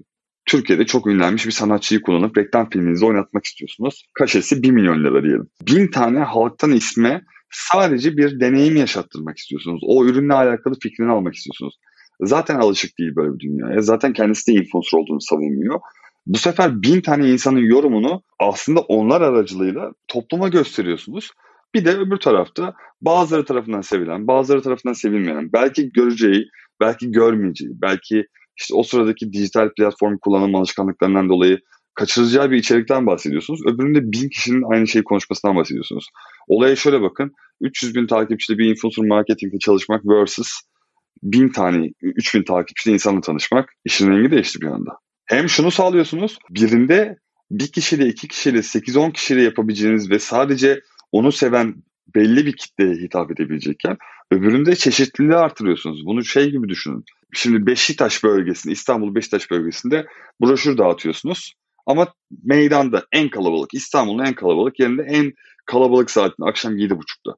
[0.48, 4.06] Türkiye'de çok ünlenmiş bir sanatçıyı kullanıp reklam filminizi oynatmak istiyorsunuz.
[4.14, 5.48] Kaşesi 1 milyon lira diyelim.
[5.68, 9.82] Bin tane halktan isme sadece bir deneyim yaşattırmak istiyorsunuz.
[9.86, 11.74] O ürünle alakalı fikrini almak istiyorsunuz.
[12.22, 13.82] Zaten alışık değil böyle bir dünyaya.
[13.82, 15.80] Zaten kendisi de influencer olduğunu savunmuyor.
[16.26, 21.32] Bu sefer bin tane insanın yorumunu aslında onlar aracılığıyla topluma gösteriyorsunuz.
[21.74, 26.46] Bir de öbür tarafta bazıları tarafından sevilen, bazıları tarafından sevilmeyen, belki göreceği,
[26.82, 28.26] belki görmeyeceği, belki
[28.58, 31.60] işte o sıradaki dijital platform kullanım alışkanlıklarından dolayı
[31.96, 33.62] kaçıracağı bir içerikten bahsediyorsunuz.
[33.66, 36.10] Öbüründe bin kişinin aynı şeyi konuşmasından bahsediyorsunuz.
[36.48, 37.32] Olaya şöyle bakın.
[37.62, 40.48] 300 bin takipçili bir influencer marketingde çalışmak versus
[41.24, 44.92] bin tane, 3000 takipçili insanla tanışmak işin rengi değişti bir anda.
[45.26, 46.38] Hem şunu sağlıyorsunuz.
[46.50, 47.18] Birinde
[47.52, 51.76] bir kişiyle, iki kişiyle, 8-10 kişiyle yapabileceğiniz ve sadece onu seven
[52.16, 53.98] belli bir kitleye hitap edebilecekken
[54.32, 56.06] öbüründe çeşitliliği artırıyorsunuz.
[56.06, 57.04] Bunu şey gibi düşünün.
[57.34, 60.06] Şimdi Beşiktaş bölgesinde, İstanbul Beşiktaş bölgesinde
[60.42, 61.54] broşür dağıtıyorsunuz.
[61.86, 62.14] Ama
[62.44, 65.34] meydanda en kalabalık, İstanbul'un en kalabalık yerinde en
[65.66, 67.36] kalabalık saatinde akşam 7.30'da.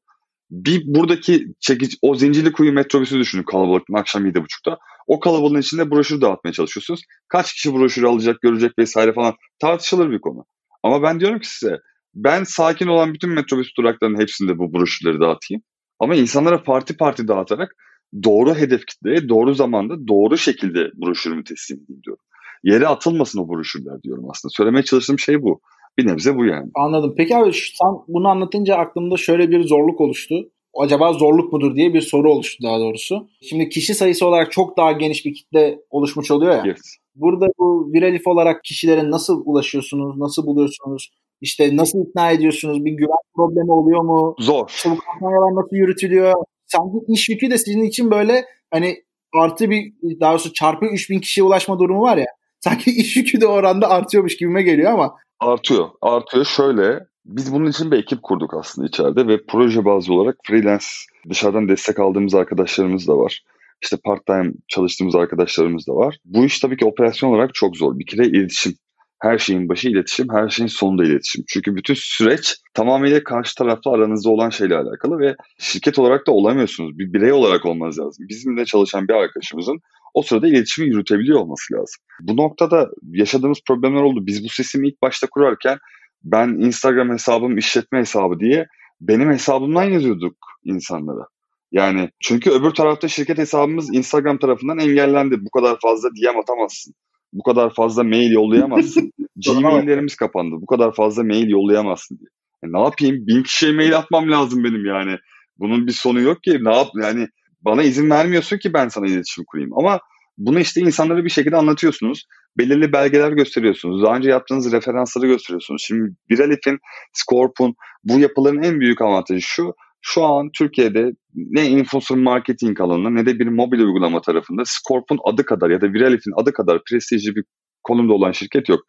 [0.51, 4.77] Bir buradaki çekici, o zincirli kuyu metrobüsü düşünün kalabalıkın akşam 7.30'da.
[5.07, 7.01] O kalabalığın içinde broşür dağıtmaya çalışıyorsunuz.
[7.27, 10.45] Kaç kişi broşür alacak, görecek vesaire falan tartışılır bir konu.
[10.83, 11.77] Ama ben diyorum ki size
[12.15, 15.63] ben sakin olan bütün metrobüs duraklarının hepsinde bu broşürleri dağıtayım.
[15.99, 17.75] Ama insanlara parti parti dağıtarak
[18.23, 22.23] doğru hedef kitleye doğru zamanda doğru şekilde broşürümü teslim edeyim diyorum.
[22.63, 24.51] Yere atılmasın o broşürler diyorum aslında.
[24.51, 25.61] Söylemeye çalıştığım şey bu.
[25.97, 26.71] Bir nebze bu yani.
[26.75, 27.13] Anladım.
[27.17, 30.35] Peki abi sen bunu anlatınca aklımda şöyle bir zorluk oluştu.
[30.77, 33.27] Acaba zorluk mudur diye bir soru oluştu daha doğrusu.
[33.41, 36.63] Şimdi kişi sayısı olarak çok daha geniş bir kitle oluşmuş oluyor ya.
[36.65, 36.81] Yes.
[37.15, 40.17] Burada bu viralif olarak kişilere nasıl ulaşıyorsunuz?
[40.17, 41.09] Nasıl buluyorsunuz?
[41.41, 42.85] İşte nasıl ikna ediyorsunuz?
[42.85, 44.35] Bir güven problemi oluyor mu?
[44.39, 44.81] Zor.
[44.83, 46.33] Kampanyalar nasıl yürütülüyor?
[46.71, 49.03] Sanki iş yükü de sizin için böyle hani
[49.33, 52.27] artı bir daha doğrusu çarpı 3000 kişiye ulaşma durumu var ya.
[52.59, 55.15] Sanki iş yükü de oranda artıyormuş gibime geliyor ama.
[55.39, 55.89] Artıyor.
[56.01, 56.45] Artıyor.
[56.45, 60.85] Şöyle biz bunun için bir ekip kurduk aslında içeride ve proje bazlı olarak freelance
[61.29, 63.43] dışarıdan destek aldığımız arkadaşlarımız da var.
[63.83, 66.17] İşte part time çalıştığımız arkadaşlarımız da var.
[66.25, 67.99] Bu iş tabii ki operasyon olarak çok zor.
[67.99, 68.73] Bir kere iletişim
[69.19, 71.43] her şeyin başı iletişim, her şeyin sonunda iletişim.
[71.47, 76.99] Çünkü bütün süreç tamamıyla karşı tarafla aranızda olan şeyle alakalı ve şirket olarak da olamıyorsunuz.
[76.99, 78.25] Bir birey olarak olmanız lazım.
[78.29, 79.79] Bizimle çalışan bir arkadaşımızın
[80.13, 82.01] o sırada iletişimi yürütebiliyor olması lazım.
[82.21, 84.25] Bu noktada yaşadığımız problemler oldu.
[84.25, 85.77] Biz bu sistemi ilk başta kurarken
[86.23, 88.67] ben Instagram hesabım işletme hesabı diye
[89.01, 91.27] benim hesabımdan yazıyorduk insanlara.
[91.71, 95.35] Yani çünkü öbür tarafta şirket hesabımız Instagram tarafından engellendi.
[95.45, 96.93] Bu kadar fazla DM atamazsın.
[97.33, 99.11] Bu kadar fazla mail yollayamazsın.
[99.45, 100.55] Gmail'lerimiz kapandı.
[100.61, 102.29] Bu kadar fazla mail yollayamazsın diye.
[102.63, 103.27] E ne yapayım?
[103.27, 105.17] Bin kişiye mail atmam lazım benim yani.
[105.59, 106.57] Bunun bir sonu yok ki.
[106.61, 107.27] Ne yap yani
[107.61, 109.77] bana izin vermiyorsun ki ben sana iletişim kurayım.
[109.77, 109.99] Ama
[110.37, 112.25] bunu işte insanlara bir şekilde anlatıyorsunuz.
[112.57, 114.03] Belirli belgeler gösteriyorsunuz.
[114.03, 115.83] Daha önce yaptığınız referansları gösteriyorsunuz.
[115.87, 116.79] Şimdi Viralif'in,
[117.13, 123.25] Scorp'un bu yapıların en büyük avantajı şu şu an Türkiye'de ne influencer marketing alanında ne
[123.25, 127.43] de bir mobil uygulama tarafında Scorp'un adı kadar ya da Viralif'in adı kadar prestijli bir
[127.83, 128.79] konumda olan şirket yok.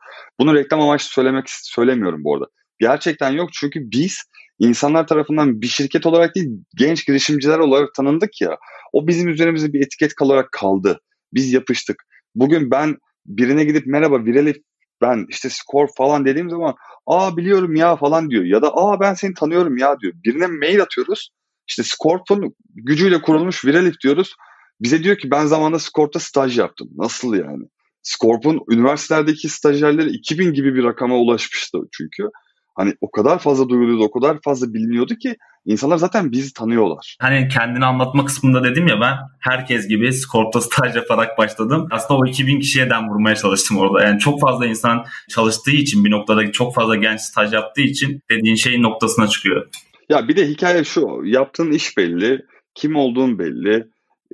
[0.40, 2.46] Bunu reklam amaçlı söylemek söylemiyorum bu arada.
[2.78, 4.22] Gerçekten yok çünkü biz
[4.58, 8.56] insanlar tarafından bir şirket olarak değil genç girişimciler olarak tanındık ya.
[8.92, 11.00] O bizim üzerimizde bir etiket kalarak kaldı.
[11.34, 11.96] Biz yapıştık.
[12.34, 12.96] Bugün ben
[13.26, 14.56] birine gidip merhaba Viralif
[15.02, 16.74] ben işte skor falan dediğim zaman
[17.06, 18.44] aa biliyorum ya falan diyor.
[18.44, 20.12] Ya da aa ben seni tanıyorum ya diyor.
[20.24, 21.30] Birine mail atıyoruz.
[21.68, 24.34] İşte Scorp'un gücüyle kurulmuş Viralif diyoruz.
[24.80, 26.88] Bize diyor ki ben zamanında Scorp'ta staj yaptım.
[26.96, 27.64] Nasıl yani?
[28.02, 32.30] Scorp'un üniversitelerdeki stajyerleri 2000 gibi bir rakama ulaşmıştı çünkü.
[32.74, 37.16] Hani o kadar fazla duyuluyordu, o kadar fazla biliniyordu ki insanlar zaten bizi tanıyorlar.
[37.20, 41.88] Hani kendini anlatma kısmında dedim ya ben herkes gibi Scorp'ta staj yaparak başladım.
[41.90, 44.04] Aslında o 2000 kişiye den vurmaya çalıştım orada.
[44.04, 48.54] Yani çok fazla insan çalıştığı için bir noktada çok fazla genç staj yaptığı için dediğin
[48.54, 49.66] şeyin noktasına çıkıyor.
[50.08, 51.20] Ya bir de hikaye şu.
[51.24, 52.46] Yaptığın iş belli.
[52.74, 53.86] Kim olduğun belli.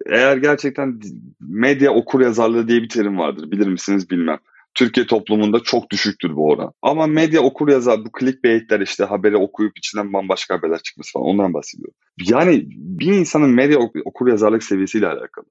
[0.06, 1.00] Eğer gerçekten
[1.40, 3.50] medya okur yazarlığı diye bir terim vardır.
[3.50, 4.38] Bilir misiniz bilmem.
[4.76, 6.72] Türkiye toplumunda çok düşüktür bu oran.
[6.82, 11.54] Ama medya okur yazar bu clickbaitler işte haberi okuyup içinden bambaşka haberler çıkması falan ondan
[11.54, 11.94] bahsediyorum.
[12.18, 15.44] Yani bir insanın medya okur yazarlık seviyesiyle alakalı.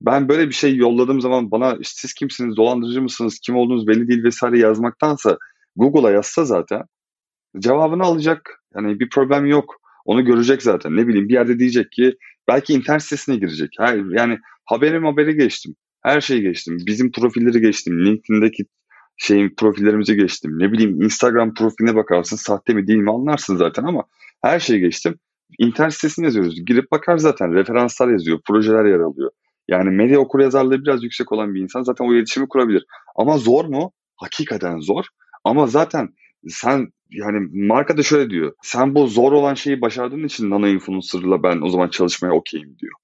[0.00, 4.24] Ben böyle bir şey yolladığım zaman bana siz kimsiniz, dolandırıcı mısınız, kim olduğunuz belli değil
[4.24, 5.38] vesaire yazmaktansa
[5.76, 6.82] Google'a yazsa zaten
[7.58, 8.64] cevabını alacak.
[8.74, 9.74] Yani bir problem yok.
[10.04, 10.96] Onu görecek zaten.
[10.96, 12.16] Ne bileyim bir yerde diyecek ki
[12.48, 13.70] belki internet sitesine girecek.
[13.78, 15.74] Hayır, yani haberim haberi geçtim.
[16.02, 16.78] Her şeyi geçtim.
[16.86, 18.04] Bizim profilleri geçtim.
[18.04, 18.64] LinkedIn'deki
[19.16, 20.58] şeyin profillerimizi geçtim.
[20.58, 24.04] Ne bileyim Instagram profiline bakarsın sahte mi değil mi anlarsın zaten ama
[24.42, 25.18] her şeyi geçtim.
[25.58, 26.64] İnternet sitesini yazıyoruz.
[26.66, 27.54] Girip bakar zaten.
[27.54, 28.40] Referanslar yazıyor.
[28.46, 29.30] Projeler yer alıyor.
[29.68, 32.86] Yani medya okur yazarlığı biraz yüksek olan bir insan zaten o iletişimi kurabilir.
[33.16, 33.92] Ama zor mu?
[34.16, 35.04] Hakikaten zor.
[35.44, 36.08] Ama zaten
[36.48, 38.52] sen yani marka da şöyle diyor.
[38.62, 42.94] Sen bu zor olan şeyi başardığın için nano influencer'la ben o zaman çalışmaya okeyim diyor.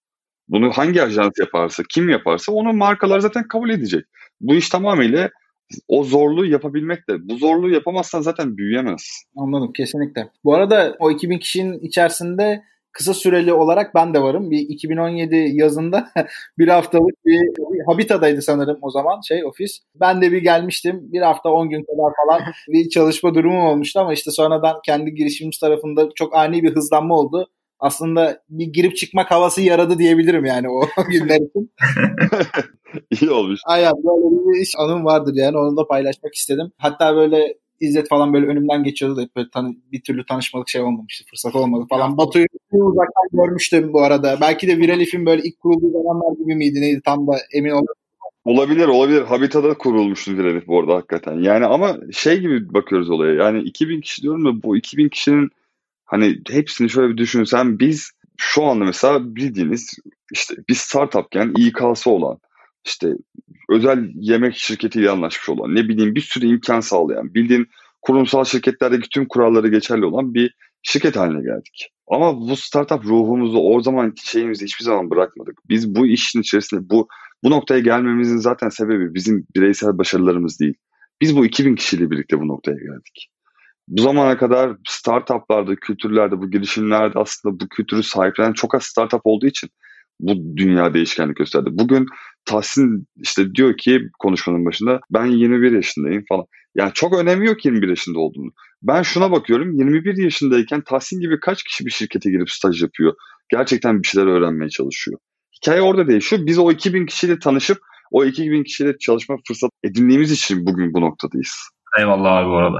[0.48, 4.04] Bunu hangi ajans yaparsa, kim yaparsa onu markalar zaten kabul edecek.
[4.40, 5.30] Bu iş tamamıyla
[5.88, 7.28] o zorluğu yapabilmek de.
[7.28, 9.24] Bu zorluğu yapamazsan zaten büyüyemez.
[9.37, 10.30] Anladım kesinlikle.
[10.44, 14.50] Bu arada o 2000 kişinin içerisinde kısa süreli olarak ben de varım.
[14.50, 16.09] Bir 2017 yazında
[16.59, 19.80] bir haftalık bir, bir Habitat'daydı sanırım o zaman şey ofis.
[19.94, 21.00] Ben de bir gelmiştim.
[21.12, 25.59] Bir hafta 10 gün kadar falan bir çalışma durumu olmuştu ama işte sonradan kendi girişimimiz
[25.59, 27.48] tarafında çok ani bir hızlanma oldu
[27.84, 31.72] aslında bir girip çıkmak havası yaradı diyebilirim yani o günler için.
[33.20, 33.60] İyi olmuş.
[33.66, 36.72] Aynen böyle bir iş anım vardır yani onu da paylaşmak istedim.
[36.78, 41.24] Hatta böyle İzzet falan böyle önümden geçiyordu da böyle tanı, bir türlü tanışmalık şey olmamıştı.
[41.30, 42.18] Fırsat olmadı falan.
[42.18, 44.38] Batu'yu uzaktan görmüştüm bu arada.
[44.40, 47.94] Belki de Viral If'in böyle ilk kurulduğu zamanlar gibi miydi neydi tam da emin olamadım.
[48.44, 49.22] Olabilir olabilir.
[49.22, 51.38] Habitat'a kurulmuştu Viral If bu arada hakikaten.
[51.38, 53.34] Yani ama şey gibi bakıyoruz olaya.
[53.34, 55.50] Yani 2000 kişi diyorum da bu 2000 kişinin
[56.04, 59.98] Hani hepsini şöyle bir düşünsen biz şu anda mesela bildiğiniz
[60.32, 62.38] işte bir startupken İK'sı olan
[62.84, 63.08] işte
[63.70, 67.66] özel yemek şirketiyle anlaşmış olan ne bileyim bir sürü imkan sağlayan bildiğin
[68.02, 71.90] kurumsal şirketlerdeki tüm kuralları geçerli olan bir şirket haline geldik.
[72.06, 75.58] Ama bu startup ruhumuzu o zaman şeyimizi hiçbir zaman bırakmadık.
[75.68, 77.08] Biz bu işin içerisinde bu
[77.42, 80.74] bu noktaya gelmemizin zaten sebebi bizim bireysel başarılarımız değil.
[81.20, 83.30] Biz bu 2000 kişiyle birlikte bu noktaya geldik
[83.88, 89.46] bu zamana kadar startuplarda, kültürlerde, bu girişimlerde aslında bu kültürü sahiplenen çok az startup olduğu
[89.46, 89.70] için
[90.20, 91.70] bu dünya değişkenlik gösterdi.
[91.72, 92.06] Bugün
[92.44, 96.44] Tahsin işte diyor ki konuşmanın başında ben 21 yaşındayım falan.
[96.74, 98.52] Yani çok önemi yok 21 yaşında olduğunu.
[98.82, 103.14] Ben şuna bakıyorum 21 yaşındayken Tahsin gibi kaç kişi bir şirkete girip staj yapıyor.
[103.48, 105.18] Gerçekten bir şeyler öğrenmeye çalışıyor.
[105.56, 106.46] Hikaye orada değişiyor.
[106.46, 107.78] Biz o 2000 kişiyle tanışıp
[108.10, 111.54] o 2000 kişiyle çalışma fırsat edindiğimiz için bugün bu noktadayız.
[111.98, 112.78] Eyvallah abi bu arada.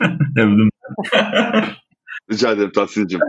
[0.36, 0.68] Övdüm.
[2.32, 3.20] Rica ederim Tahsin'cim.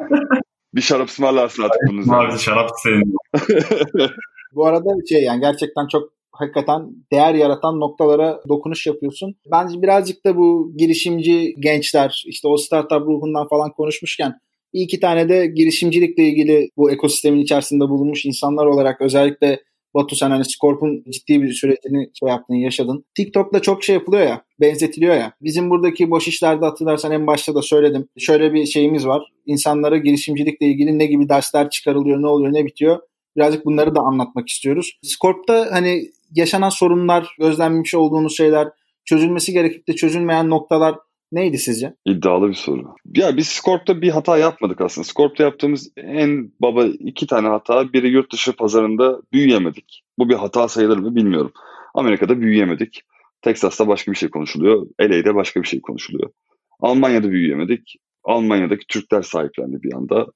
[0.75, 2.17] Bir şarap ısmarlarsın artık bunun üzerine.
[2.17, 3.15] Abi şarap senin.
[4.55, 9.35] bu arada şey yani gerçekten çok hakikaten değer yaratan noktalara dokunuş yapıyorsun.
[9.51, 14.33] Bence birazcık da bu girişimci gençler işte o startup ruhundan falan konuşmuşken
[14.73, 19.59] bir iki tane de girişimcilikle ilgili bu ekosistemin içerisinde bulunmuş insanlar olarak özellikle
[19.97, 23.05] Batu sen hani Scorp'un ciddi bir sürecini şey yaptın, yaşadın.
[23.15, 25.33] TikTok'ta çok şey yapılıyor ya, benzetiliyor ya.
[25.41, 28.07] Bizim buradaki boş işlerde hatırlarsan en başta da söyledim.
[28.17, 29.31] Şöyle bir şeyimiz var.
[29.45, 32.99] İnsanlara girişimcilikle ilgili ne gibi dersler çıkarılıyor, ne oluyor, ne bitiyor.
[33.35, 34.99] Birazcık bunları da anlatmak istiyoruz.
[35.03, 38.67] Scorp'ta hani yaşanan sorunlar, gözlenmiş olduğunuz şeyler,
[39.05, 40.95] çözülmesi gerekip de çözülmeyen noktalar
[41.31, 41.93] Neydi sizce?
[42.05, 42.95] İddialı bir soru.
[43.15, 45.07] Ya biz Scorp'ta bir hata yapmadık aslında.
[45.07, 47.93] Scorp'ta yaptığımız en baba iki tane hata.
[47.93, 50.03] Biri yurt dışı pazarında büyüyemedik.
[50.19, 51.51] Bu bir hata sayılır mı bilmiyorum.
[51.93, 53.01] Amerika'da büyüyemedik.
[53.41, 54.87] Texas'ta başka bir şey konuşuluyor.
[55.01, 56.29] LA'de başka bir şey konuşuluyor.
[56.79, 57.95] Almanya'da büyüyemedik.
[58.23, 60.27] Almanya'daki Türkler sahiplendi bir anda.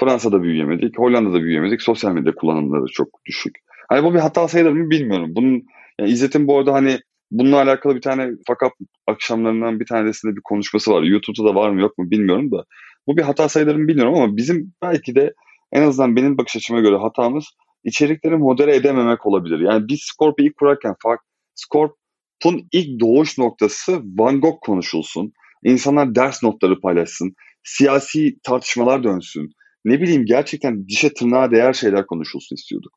[0.00, 0.98] Fransa'da büyüyemedik.
[0.98, 1.82] Hollanda'da büyüyemedik.
[1.82, 3.54] Sosyal medya kullanımları çok düşük.
[3.88, 5.30] Hani bu bir hata sayılır mı bilmiyorum.
[5.34, 5.62] Bunun
[6.00, 6.98] yani İzzet'in bu arada hani
[7.34, 8.72] Bununla alakalı bir tane fakat
[9.06, 11.02] akşamlarından bir tanesinde bir konuşması var.
[11.02, 12.64] YouTube'da da var mı yok mu bilmiyorum da.
[13.06, 15.34] Bu bir hata sayılır bilmiyorum ama bizim belki de
[15.72, 17.44] en azından benim bakış açıma göre hatamız
[17.84, 19.60] içerikleri modere edememek olabilir.
[19.60, 21.20] Yani biz Scorp'u ilk kurarken fark,
[21.54, 25.32] Scorp'un ilk doğuş noktası Van Gogh konuşulsun.
[25.64, 27.34] İnsanlar ders notları paylaşsın.
[27.64, 29.50] Siyasi tartışmalar dönsün.
[29.84, 32.92] Ne bileyim gerçekten dişe tırnağa değer şeyler konuşulsun istiyorduk.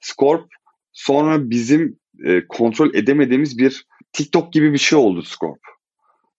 [0.00, 0.46] Scorp
[0.92, 5.60] sonra bizim e, kontrol edemediğimiz bir TikTok gibi bir şey oldu Scorp.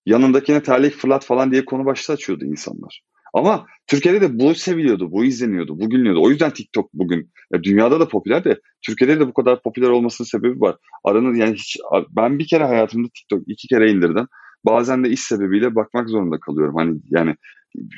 [0.05, 3.01] Yanındakine terlik fırlat falan diye konu başta açıyordu insanlar.
[3.33, 6.23] Ama Türkiye'de de bu seviliyordu, bu izleniyordu, bu gülünüyordu.
[6.23, 10.27] O yüzden TikTok bugün ya dünyada da popüler de Türkiye'de de bu kadar popüler olmasının
[10.27, 10.75] sebebi var.
[11.03, 11.77] Aranın yani hiç
[12.09, 14.27] ben bir kere hayatımda TikTok iki kere indirdim.
[14.65, 16.75] Bazen de iş sebebiyle bakmak zorunda kalıyorum.
[16.75, 17.35] Hani yani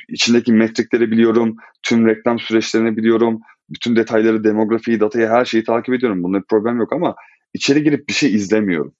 [0.08, 6.22] içindeki metrikleri biliyorum, tüm reklam süreçlerini biliyorum, bütün detayları, demografiyi, datayı, her şeyi takip ediyorum.
[6.22, 7.14] Bunda bir problem yok ama
[7.54, 8.94] içeri girip bir şey izlemiyorum.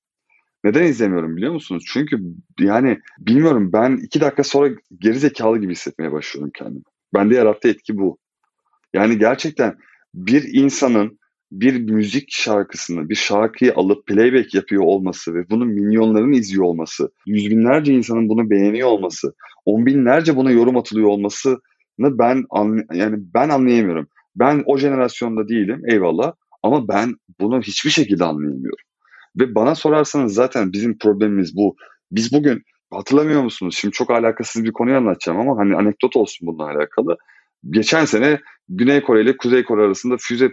[0.64, 1.84] Neden izlemiyorum biliyor musunuz?
[1.86, 2.20] Çünkü
[2.58, 6.82] yani bilmiyorum ben iki dakika sonra geri zekalı gibi hissetmeye başlıyorum kendimi.
[7.14, 8.18] Bende yarattığı etki bu.
[8.94, 9.76] Yani gerçekten
[10.14, 11.18] bir insanın
[11.52, 17.50] bir müzik şarkısını, bir şarkıyı alıp playback yapıyor olması ve bunun milyonların izliyor olması, yüz
[17.50, 21.58] binlerce insanın bunu beğeniyor olması, on binlerce buna yorum atılıyor olmasını
[21.98, 22.44] ben
[22.92, 24.08] yani ben anlayamıyorum.
[24.36, 26.32] Ben o jenerasyonda değilim eyvallah
[26.62, 28.84] ama ben bunu hiçbir şekilde anlayamıyorum.
[29.40, 31.76] Ve bana sorarsanız zaten bizim problemimiz bu.
[32.12, 33.76] Biz bugün hatırlamıyor musunuz?
[33.78, 37.16] Şimdi çok alakasız bir konuyu anlatacağım ama hani anekdot olsun bununla alakalı.
[37.70, 40.50] Geçen sene Güney Kore ile Kuzey Kore arasında füze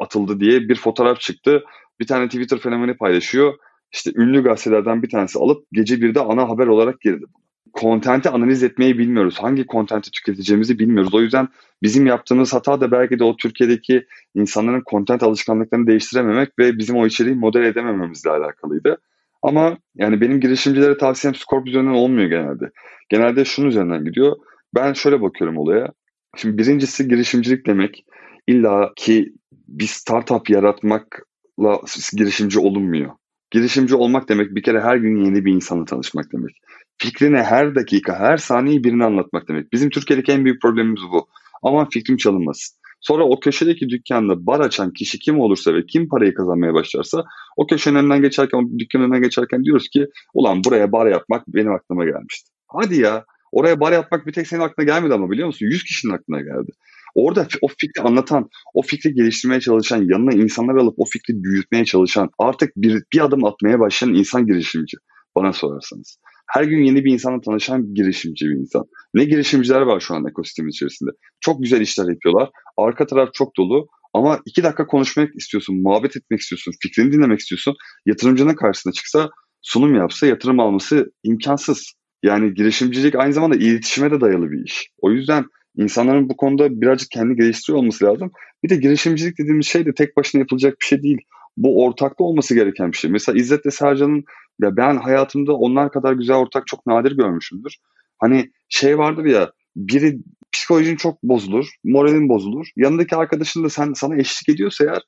[0.00, 1.64] atıldı diye bir fotoğraf çıktı.
[2.00, 3.54] Bir tane Twitter fenomeni paylaşıyor.
[3.92, 7.24] İşte ünlü gazetelerden bir tanesi alıp gece bir de ana haber olarak girdi.
[7.72, 9.38] Kontenti analiz etmeyi bilmiyoruz.
[9.38, 11.14] Hangi kontenti tüketeceğimizi bilmiyoruz.
[11.14, 11.48] O yüzden
[11.82, 17.06] bizim yaptığımız hata da belki de o Türkiye'deki insanların kontent alışkanlıklarını değiştirememek ve bizim o
[17.06, 18.98] içeriği model edemememizle alakalıydı.
[19.42, 22.70] Ama yani benim girişimcilere tavsiyem Scorp üzerinden olmuyor genelde.
[23.08, 24.36] Genelde şunun üzerinden gidiyor.
[24.74, 25.92] Ben şöyle bakıyorum olaya.
[26.36, 28.04] Şimdi birincisi girişimcilik demek
[28.46, 29.32] illa ki
[29.70, 31.80] bir startup yaratmakla
[32.16, 33.10] girişimci olunmuyor.
[33.50, 36.56] Girişimci olmak demek bir kere her gün yeni bir insanla tanışmak demek.
[36.98, 39.72] Fikrine her dakika, her saniye birini anlatmak demek.
[39.72, 41.28] Bizim Türkiye'deki en büyük problemimiz bu.
[41.62, 42.80] Aman fikrim çalınmasın.
[43.00, 47.24] Sonra o köşedeki dükkanda bar açan kişi kim olursa ve kim parayı kazanmaya başlarsa
[47.56, 51.72] o köşenin önünden geçerken, o dükkanın önünden geçerken diyoruz ki ulan buraya bar yapmak benim
[51.72, 52.50] aklıma gelmişti.
[52.68, 55.66] Hadi ya oraya bar yapmak bir tek senin aklına gelmedi ama biliyor musun?
[55.66, 56.72] 100 kişinin aklına geldi.
[57.14, 62.30] Orada o fikri anlatan, o fikri geliştirmeye çalışan, yanına insanlar alıp o fikri büyütmeye çalışan,
[62.38, 64.96] artık bir, bir adım atmaya başlayan insan girişimci
[65.36, 66.18] bana sorarsanız.
[66.46, 68.84] Her gün yeni bir insanla tanışan girişimci bir insan.
[69.14, 71.10] Ne girişimciler var şu an ekosistem içerisinde.
[71.40, 72.50] Çok güzel işler yapıyorlar.
[72.78, 73.86] Arka taraf çok dolu.
[74.14, 77.74] Ama iki dakika konuşmak istiyorsun, muhabbet etmek istiyorsun, fikrini dinlemek istiyorsun.
[78.06, 79.30] Yatırımcının karşısına çıksa,
[79.62, 81.92] sunum yapsa yatırım alması imkansız.
[82.22, 84.90] Yani girişimcilik aynı zamanda iletişime de dayalı bir iş.
[84.98, 85.44] O yüzden
[85.80, 88.32] insanların bu konuda birazcık kendi geliştiriyor olması lazım.
[88.64, 91.18] Bir de girişimcilik dediğimiz şey de tek başına yapılacak bir şey değil.
[91.56, 93.10] Bu ortakta olması gereken bir şey.
[93.10, 94.24] Mesela İzzet ve Sercan'ın
[94.62, 97.76] ya ben hayatımda onlar kadar güzel ortak çok nadir görmüşümdür.
[98.18, 100.18] Hani şey vardır ya biri
[100.52, 102.66] psikolojin çok bozulur, moralin bozulur.
[102.76, 105.02] Yanındaki arkadaşın da sen sana eşlik ediyorsa eğer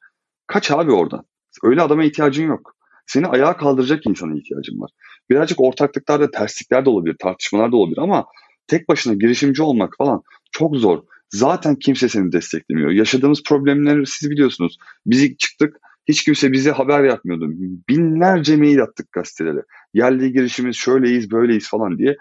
[0.46, 1.24] kaç abi oradan.
[1.62, 2.76] Öyle adama ihtiyacın yok.
[3.06, 4.90] Seni ayağa kaldıracak insana ihtiyacın var.
[5.30, 8.26] Birazcık ortaklıklarda terslikler de olabilir, tartışmalar da olabilir ama
[8.72, 10.98] tek başına girişimci olmak falan çok zor.
[11.30, 12.90] Zaten kimse seni desteklemiyor.
[12.90, 14.76] Yaşadığımız problemleri siz biliyorsunuz.
[15.06, 15.76] Biz ilk çıktık
[16.08, 17.46] hiç kimse bize haber yapmıyordu.
[17.88, 19.62] Binlerce mail attık gazetelere.
[19.94, 22.16] Yerli girişimiz şöyleyiz böyleyiz falan diye.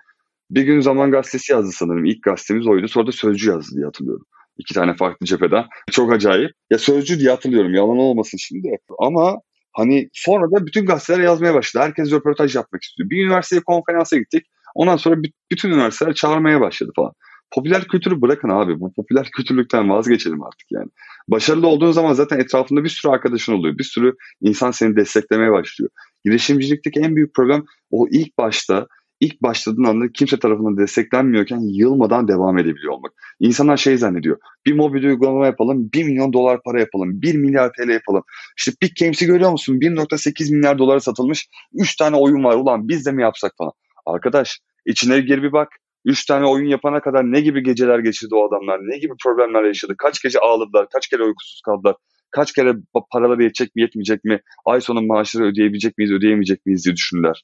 [0.49, 2.05] Bir gün Zaman Gazetesi yazdı sanırım.
[2.05, 2.87] İlk gazetemiz oydu.
[2.87, 4.25] Sonra da Sözcü yazdı diye hatırlıyorum.
[4.57, 5.65] İki tane farklı cepheden.
[5.91, 6.51] Çok acayip.
[6.69, 7.73] Ya Sözcü diye hatırlıyorum.
[7.73, 8.67] Yalan olmasın şimdi.
[8.99, 9.35] Ama
[9.73, 11.83] hani sonra da bütün gazeteler yazmaya başladı.
[11.83, 13.09] Herkes röportaj yapmak istiyor.
[13.09, 14.45] Bir üniversiteye konferansa gittik.
[14.75, 15.15] Ondan sonra
[15.51, 17.11] bütün üniversiteler çağırmaya başladı falan.
[17.51, 18.79] Popüler kültürü bırakın abi.
[18.79, 20.87] Bu popüler kültürlükten vazgeçelim artık yani.
[21.27, 23.77] Başarılı olduğun zaman zaten etrafında bir sürü arkadaşın oluyor.
[23.77, 25.91] Bir sürü insan seni desteklemeye başlıyor.
[26.25, 28.87] Girişimcilikteki en büyük problem o ilk başta
[29.21, 33.11] ilk başladığın anda kimse tarafından desteklenmiyorken yılmadan devam edebiliyor olmak.
[33.39, 34.37] İnsanlar şey zannediyor.
[34.65, 38.23] Bir mobil uygulama yapalım, 1 milyon dolar para yapalım, 1 milyar TL yapalım.
[38.57, 39.79] İşte Big Games'i görüyor musun?
[39.79, 42.55] 1.8 milyar dolara satılmış 3 tane oyun var.
[42.55, 43.73] Ulan biz de mi yapsak falan.
[44.13, 45.69] Arkadaş içine gir bir bak.
[46.05, 49.95] Üç tane oyun yapana kadar ne gibi geceler geçirdi o adamlar, ne gibi problemler yaşadı,
[49.97, 51.95] kaç gece ağladılar, kaç kere uykusuz kaldılar,
[52.31, 52.73] kaç kere
[53.11, 57.43] paraları yetecek mi yetmeyecek mi, ay sonu maaşları ödeyebilecek miyiz ödeyemeyecek miyiz diye düşünürler.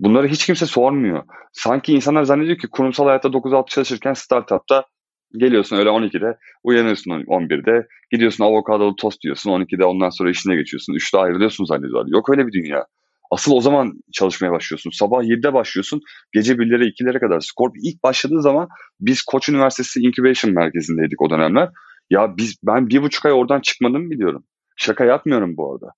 [0.00, 1.22] Bunları hiç kimse sormuyor.
[1.52, 4.84] Sanki insanlar zannediyor ki kurumsal hayatta 9-6 çalışırken startupta
[5.36, 11.18] geliyorsun öyle 12'de uyanıyorsun 11'de gidiyorsun avokadolu tost diyorsun 12'de ondan sonra işine geçiyorsun 3'te
[11.18, 12.06] ayrılıyorsun zannediyorlar.
[12.12, 12.86] Yok öyle bir dünya.
[13.32, 14.90] Asıl o zaman çalışmaya başlıyorsun.
[14.90, 16.00] Sabah 7'de başlıyorsun.
[16.32, 17.40] Gece 1'lere 2'lere kadar.
[17.40, 18.68] Scorp ilk başladığı zaman
[19.00, 21.68] biz Koç Üniversitesi Incubation merkezindeydik o dönemler.
[22.10, 24.44] Ya biz ben bir buçuk ay oradan çıkmadım biliyorum.
[24.76, 25.92] Şaka yapmıyorum bu arada.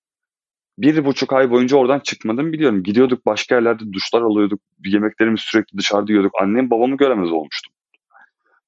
[0.79, 2.83] Bir buçuk ay boyunca oradan çıkmadım biliyorum.
[2.83, 4.61] Gidiyorduk başka yerlerde duşlar alıyorduk.
[4.87, 6.33] Yemeklerimizi sürekli dışarıda yiyorduk.
[6.43, 7.73] Annem babamı göremez olmuştum.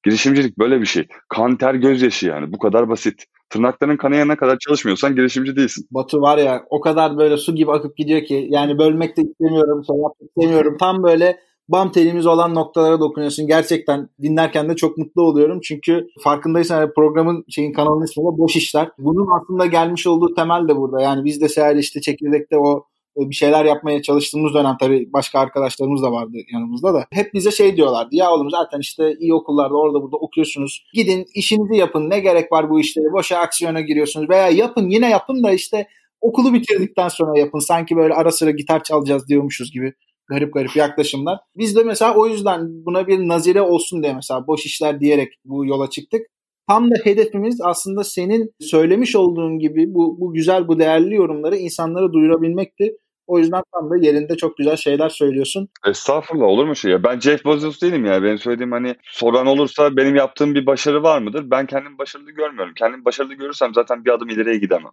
[0.03, 1.07] Girişimcilik böyle bir şey.
[1.29, 3.25] Kan ter gözyaşı yani bu kadar basit.
[3.49, 5.87] Tırnakların kanayana kadar çalışmıyorsan girişimci değilsin.
[5.91, 9.83] Batu var ya o kadar böyle su gibi akıp gidiyor ki yani bölmek de istemiyorum,
[9.87, 10.77] şey yapmak istemiyorum.
[10.79, 11.39] Tam böyle
[11.69, 13.47] bam telimiz olan noktalara dokunuyorsun.
[13.47, 15.59] Gerçekten dinlerken de çok mutlu oluyorum.
[15.63, 18.89] Çünkü farkındaysan hani programın şeyin kanalının ismi de Boş işler.
[18.97, 21.01] Bunun aslında gelmiş olduğu temel de burada.
[21.01, 22.85] Yani biz de Seher işte çekirdekte o
[23.17, 27.05] bir şeyler yapmaya çalıştığımız dönem tabii başka arkadaşlarımız da vardı yanımızda da.
[27.13, 28.09] Hep bize şey diyorlardı.
[28.11, 30.85] Ya oğlum zaten işte iyi okullarda orada burada okuyorsunuz.
[30.93, 32.09] Gidin işinizi yapın.
[32.09, 33.13] Ne gerek var bu işlere?
[33.13, 34.29] Boşa aksiyona giriyorsunuz.
[34.29, 35.87] Veya yapın yine yapın da işte
[36.21, 37.59] okulu bitirdikten sonra yapın.
[37.59, 39.93] Sanki böyle ara sıra gitar çalacağız diyormuşuz gibi
[40.27, 41.39] garip garip yaklaşımlar.
[41.57, 45.65] Biz de mesela o yüzden buna bir nazire olsun diye mesela boş işler diyerek bu
[45.65, 46.21] yola çıktık.
[46.69, 52.13] Tam da hedefimiz aslında senin söylemiş olduğun gibi bu, bu güzel, bu değerli yorumları insanlara
[52.13, 52.97] duyurabilmekti.
[53.27, 55.69] O yüzden tam da yerinde çok güzel şeyler söylüyorsun.
[55.87, 57.03] Estağfurullah olur mu şey ya?
[57.03, 58.23] Ben Jeff Bezos değilim ya.
[58.23, 61.51] Benim söylediğim hani soran olursa benim yaptığım bir başarı var mıdır?
[61.51, 62.73] Ben kendimi başarılı görmüyorum.
[62.73, 64.91] Kendimi başarılı görürsem zaten bir adım ileriye gidemem.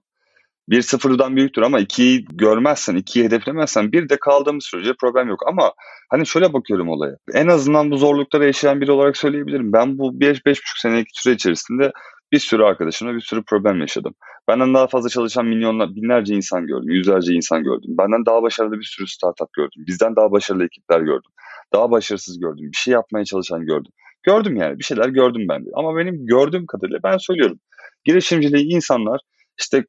[0.69, 5.49] Bir sıfırdan büyüktür ama ikiyi görmezsen, ikiyi hedeflemezsen bir de kaldığımız sürece problem yok.
[5.49, 5.73] Ama
[6.11, 7.17] hani şöyle bakıyorum olaya.
[7.35, 9.73] En azından bu zorlukları yaşayan biri olarak söyleyebilirim.
[9.73, 11.93] Ben bu 5-5,5 senelik süre içerisinde
[12.35, 14.15] bir sürü arkadaşımla bir sürü problem yaşadım.
[14.49, 17.95] Benden daha fazla çalışan milyonlar, binlerce insan gördüm, yüzlerce insan gördüm.
[17.99, 19.85] Benden daha başarılı bir sürü startup gördüm.
[19.87, 21.31] Bizden daha başarılı ekipler gördüm.
[21.73, 22.69] Daha başarısız gördüm.
[22.73, 23.93] Bir şey yapmaya çalışan gördüm.
[24.23, 25.71] Gördüm yani bir şeyler gördüm ben de.
[25.75, 27.59] Ama benim gördüğüm kadarıyla ben söylüyorum.
[28.05, 29.21] Girişimciliği insanlar
[29.59, 29.85] işte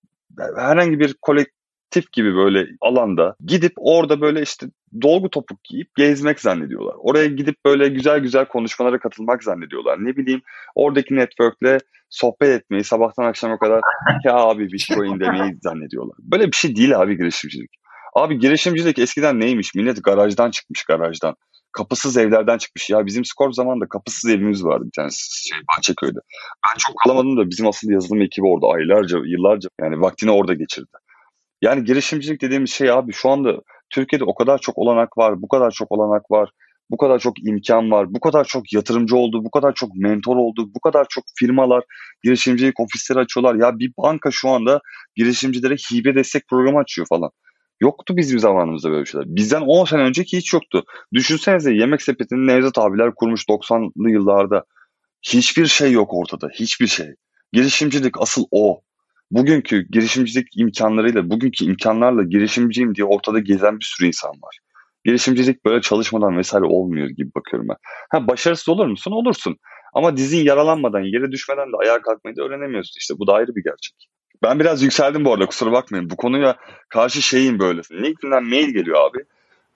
[0.57, 4.67] herhangi bir kolektif gibi böyle alanda gidip orada böyle işte
[5.01, 6.95] dolgu topuk giyip gezmek zannediyorlar.
[6.97, 9.97] Oraya gidip böyle güzel güzel konuşmalara katılmak zannediyorlar.
[10.05, 10.41] Ne bileyim
[10.75, 11.79] oradaki network'le
[12.09, 13.81] sohbet etmeyi sabahtan akşama kadar
[14.23, 16.15] ya abi bitcoin demeyi zannediyorlar.
[16.19, 17.69] Böyle bir şey değil abi girişimcilik.
[18.15, 19.75] Abi girişimcilik eskiden neymiş?
[19.75, 21.35] Millet garajdan çıkmış garajdan.
[21.71, 22.89] Kapısız evlerden çıkmış.
[22.89, 26.19] Ya bizim skor zamanında kapısız evimiz vardı bir tane şey Bahçeköy'de.
[26.67, 30.87] Ben çok kalamadım da bizim asıl yazılım ekibi orada aylarca, yıllarca yani vaktini orada geçirdi.
[31.61, 33.61] Yani girişimcilik dediğimiz şey abi şu anda
[33.95, 36.49] Türkiye'de o kadar çok olanak var, bu kadar çok olanak var,
[36.89, 40.69] bu kadar çok imkan var, bu kadar çok yatırımcı oldu, bu kadar çok mentor oldu,
[40.75, 41.83] bu kadar çok firmalar
[42.23, 43.55] girişimcilik ofisleri açıyorlar.
[43.55, 44.81] Ya bir banka şu anda
[45.15, 47.29] girişimcilere hibe destek programı açıyor falan.
[47.81, 49.27] Yoktu bizim zamanımızda böyle şeyler.
[49.27, 50.83] Bizden 10 sene önceki hiç yoktu.
[51.13, 54.63] Düşünsenize yemek sepetini Nevzat abiler kurmuş 90'lı yıllarda.
[55.21, 56.47] Hiçbir şey yok ortada.
[56.59, 57.07] Hiçbir şey.
[57.53, 58.81] Girişimcilik asıl o.
[59.31, 64.59] Bugünkü girişimcilik imkanlarıyla, bugünkü imkanlarla girişimciyim diye ortada gezen bir sürü insan var.
[65.05, 67.77] Girişimcilik böyle çalışmadan vesaire olmuyor gibi bakıyorum ben.
[68.09, 69.11] Ha başarısız olur musun?
[69.11, 69.57] Olursun.
[69.93, 72.97] Ama dizin yaralanmadan, yere düşmeden de ayağa kalkmayı da öğrenemiyorsun.
[72.97, 74.09] İşte bu da ayrı bir gerçek.
[74.43, 76.09] Ben biraz yükseldim bu arada kusura bakmayın.
[76.09, 76.55] Bu konuya
[76.89, 77.81] karşı şeyim böyle.
[77.91, 79.25] LinkedIn'den mail geliyor abi.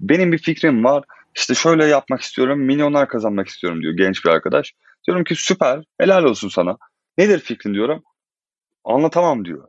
[0.02, 1.04] Benim bir fikrim var.
[1.36, 2.60] İşte şöyle yapmak istiyorum.
[2.60, 4.74] Milyonlar kazanmak istiyorum diyor genç bir arkadaş.
[5.08, 5.84] Diyorum ki süper.
[6.00, 6.78] Helal olsun sana.
[7.18, 8.04] Nedir fikrin diyorum.
[8.84, 9.68] Anlatamam diyor.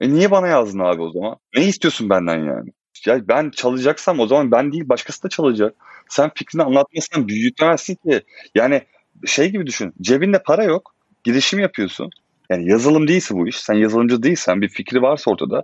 [0.00, 1.36] E niye bana yazdın abi o zaman?
[1.56, 2.70] Ne istiyorsun benden yani?
[3.06, 5.74] Ya ben çalacaksam o zaman ben değil başkası da çalacak.
[6.08, 8.22] Sen fikrini anlatmazsan büyütemezsin ki.
[8.54, 8.82] Yani
[9.26, 9.92] şey gibi düşün.
[10.00, 10.94] Cebinde para yok.
[11.24, 12.10] Girişim yapıyorsun.
[12.50, 13.60] Yani yazılım değilse bu iş.
[13.60, 15.62] Sen yazılımcı değilsen bir fikri varsa ortada.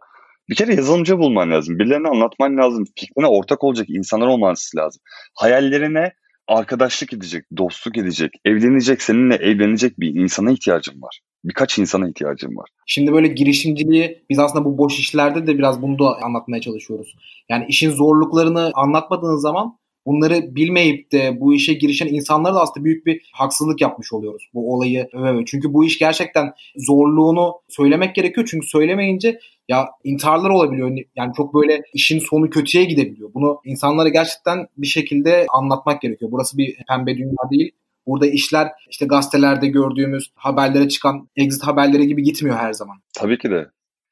[0.48, 1.78] Bir kere yazılımcı bulman lazım.
[1.78, 2.84] Birilerine anlatman lazım.
[2.96, 5.02] Fikrine ortak olacak insanlar olması lazım.
[5.34, 6.12] Hayallerine
[6.48, 11.20] arkadaşlık edecek, dostluk edecek, evlenecek, seninle evlenecek bir insana ihtiyacın var.
[11.44, 12.68] Birkaç insana ihtiyacım var.
[12.86, 17.16] Şimdi böyle girişimciliği biz aslında bu boş işlerde de biraz bunu da anlatmaya çalışıyoruz.
[17.48, 23.06] Yani işin zorluklarını anlatmadığınız zaman bunları bilmeyip de bu işe girişen insanlara da aslında büyük
[23.06, 28.48] bir haksızlık yapmış oluyoruz bu olayı öve Çünkü bu iş gerçekten zorluğunu söylemek gerekiyor.
[28.50, 29.38] Çünkü söylemeyince
[29.68, 30.98] ya intiharlar olabiliyor.
[31.16, 33.34] Yani çok böyle işin sonu kötüye gidebiliyor.
[33.34, 36.30] Bunu insanlara gerçekten bir şekilde anlatmak gerekiyor.
[36.30, 37.72] Burası bir pembe dünya değil.
[38.06, 42.96] Burada işler işte gazetelerde gördüğümüz haberlere çıkan exit haberleri gibi gitmiyor her zaman.
[43.14, 43.66] Tabii ki de.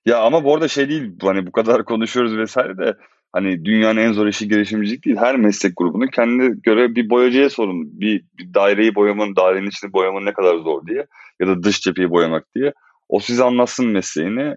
[0.07, 2.97] Ya ama bu arada şey değil hani bu kadar konuşuyoruz vesaire de
[3.33, 5.17] hani dünyanın en zor işi girişimcilik değil.
[5.17, 8.01] Her meslek grubunun kendine göre bir boyacıya sorun.
[8.01, 11.07] Bir, bir daireyi boyamanın, dairenin içini boyamanın ne kadar zor diye
[11.41, 12.73] ya da dış cepheyi boyamak diye.
[13.09, 14.55] O size anlatsın mesleğini.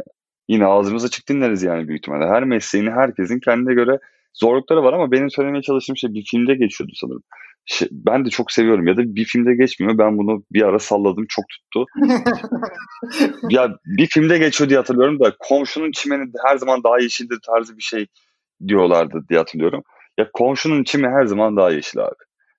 [0.47, 2.27] Yine ağzımıza açık dinleriz yani büyük ihtimalle.
[2.27, 3.99] Her mesleğini herkesin kendine göre
[4.33, 7.23] zorlukları var ama benim söylemeye çalıştığım şey bir filmde geçiyordu sanırım.
[7.65, 9.97] Şey, ben de çok seviyorum ya da bir filmde geçmiyor.
[9.97, 11.85] Ben bunu bir ara salladım çok tuttu.
[13.49, 17.83] ya bir filmde geçiyor diye hatırlıyorum da komşunun çimeni her zaman daha yeşildir tarzı bir
[17.83, 18.05] şey
[18.67, 19.83] diyorlardı diye hatırlıyorum.
[20.17, 22.15] Ya komşunun çimi her zaman daha yeşil abi.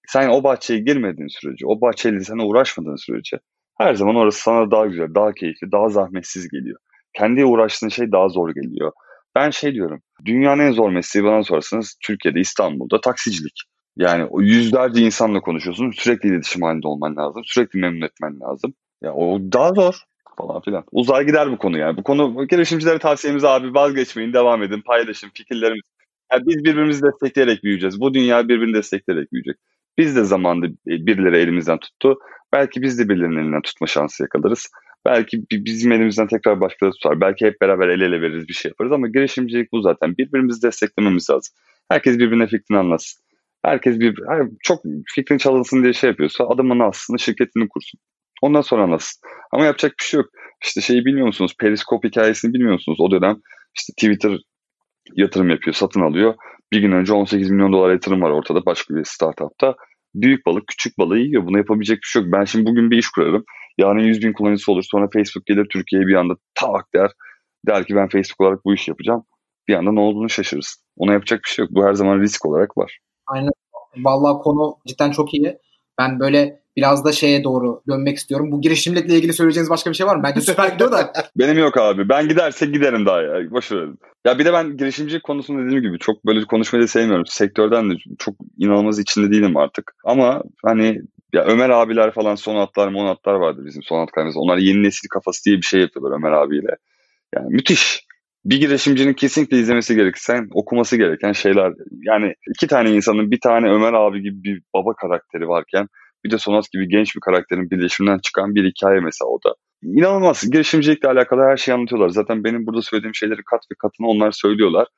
[0.08, 3.38] Sen o bahçeye girmediğin sürece, o bahçeyle sana uğraşmadığın sürece
[3.78, 6.78] her zaman orası sana daha güzel, daha keyifli, daha zahmetsiz geliyor.
[7.12, 8.92] Kendi uğraştığın şey daha zor geliyor.
[9.34, 13.62] Ben şey diyorum, dünyanın en zor mesleği bana sorarsanız Türkiye'de, İstanbul'da taksicilik.
[13.96, 18.74] Yani o yüzlerce insanla konuşuyorsun, sürekli iletişim halinde olman lazım, sürekli memnun etmen lazım.
[19.02, 19.94] Ya o daha zor.
[20.36, 20.84] falan filan.
[20.92, 21.96] Uzay gider bu konu yani.
[21.96, 25.88] Bu konu girişimcilere tavsiyemiz abi vazgeçmeyin, devam edin, paylaşın fikirlerimizi.
[26.32, 28.00] Yani biz birbirimizi destekleyerek büyüyeceğiz.
[28.00, 29.56] Bu dünya birbirini destekleyerek büyüyecek.
[29.98, 32.18] Biz de zamanında birileri elimizden tuttu.
[32.52, 34.70] Belki biz de birilerinin elinden tutma şansı yakalarız.
[35.06, 37.20] Belki bizim elimizden tekrar başkaları tutar.
[37.20, 40.16] Belki hep beraber el ele veririz bir şey yaparız ama girişimcilik bu zaten.
[40.18, 41.54] Birbirimizi desteklememiz lazım.
[41.88, 43.23] Herkes birbirine fikrini anlatsın.
[43.64, 44.14] Herkes bir
[44.62, 44.82] çok
[45.14, 48.00] fikrin çalınsın diye şey yapıyorsa adımını aslında şirketini kursun.
[48.42, 49.20] Ondan sonra anlatsın.
[49.52, 50.30] Ama yapacak bir şey yok.
[50.64, 51.54] İşte şeyi bilmiyor musunuz?
[51.60, 52.98] Periskop hikayesini bilmiyor musunuz?
[53.00, 53.36] O dönem
[53.76, 54.38] işte Twitter
[55.16, 56.34] yatırım yapıyor, satın alıyor.
[56.72, 59.74] Bir gün önce 18 milyon dolar yatırım var ortada başka bir startupta.
[60.14, 61.46] Büyük balık küçük balığı yiyor.
[61.46, 62.32] Buna yapabilecek bir şey yok.
[62.32, 63.44] Ben şimdi bugün bir iş kurarım.
[63.78, 64.84] Yarın 100 bin kullanıcısı olur.
[64.90, 67.10] Sonra Facebook gelir Türkiye'ye bir anda tak der.
[67.66, 69.24] Der ki ben Facebook olarak bu işi yapacağım.
[69.68, 70.82] Bir anda ne olduğunu şaşırırsın.
[70.96, 71.74] Ona yapacak bir şey yok.
[71.74, 72.98] Bu her zaman risk olarak var.
[73.26, 73.52] Aynen.
[73.96, 75.58] Vallahi konu cidden çok iyi.
[75.98, 78.52] Ben böyle biraz da şeye doğru dönmek istiyorum.
[78.52, 80.22] Bu girişimcilikle ilgili söyleyeceğiniz başka bir şey var mı?
[80.22, 81.12] Bence süper gidiyor da.
[81.36, 82.08] Benim yok abi.
[82.08, 83.50] Ben giderse giderim daha ya.
[83.50, 83.98] Boş verin.
[84.26, 87.26] Ya bir de ben girişimcilik konusunda dediğim gibi çok böyle konuşmayı da sevmiyorum.
[87.26, 89.94] Sektörden de çok inanılmaz içinde değilim artık.
[90.04, 91.02] Ama hani
[91.32, 94.40] ya Ömer abiler falan sonatlar monatlar vardı bizim sonat kaymazda.
[94.40, 96.76] Onlar yeni nesil kafası diye bir şey yapıyorlar Ömer abiyle.
[97.34, 98.06] Yani müthiş.
[98.44, 101.72] Bir girişimcinin kesinlikle izlemesi gereken, okuması gereken şeyler.
[102.02, 105.86] Yani iki tane insanın bir tane Ömer abi gibi bir baba karakteri varken
[106.24, 109.54] bir de Sonat gibi genç bir karakterin birleşiminden çıkan bir hikaye mesela o da.
[109.82, 110.50] İnanılmaz.
[110.50, 112.08] Girişimcilikle alakalı her şeyi anlatıyorlar.
[112.08, 114.88] Zaten benim burada söylediğim şeyleri kat ve katına onlar söylüyorlar.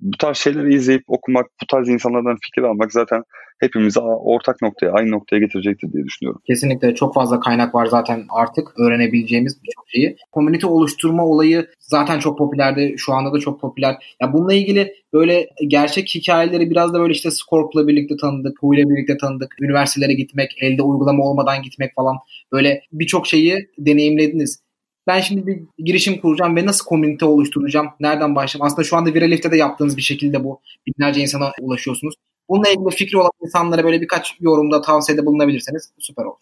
[0.00, 3.22] Bu tarz şeyleri izleyip okumak, bu tarz insanlardan fikir almak zaten
[3.60, 6.40] hepimizi ortak noktaya, aynı noktaya getirecektir diye düşünüyorum.
[6.46, 10.16] Kesinlikle çok fazla kaynak var zaten artık öğrenebileceğimiz birçok şeyi.
[10.32, 12.94] Komünite oluşturma olayı zaten çok popülerdi.
[12.98, 14.16] Şu anda da çok popüler.
[14.22, 18.82] Ya bununla ilgili böyle gerçek hikayeleri biraz da böyle işte Scorp'la birlikte tanıdık, Hu ile
[18.90, 19.54] birlikte tanıdık.
[19.60, 22.16] Üniversitelere gitmek, elde uygulama olmadan gitmek falan.
[22.52, 24.63] Böyle birçok şeyi deneyimlediniz
[25.06, 27.88] ben şimdi bir girişim kuracağım ve nasıl komünite oluşturacağım?
[28.00, 28.66] Nereden başlayayım?
[28.66, 32.14] Aslında şu anda Viralif'te de yaptığınız bir şekilde bu binlerce insana ulaşıyorsunuz.
[32.48, 36.40] Bununla ilgili fikri olan insanlara böyle birkaç yorumda tavsiyede bulunabilirseniz süper olur.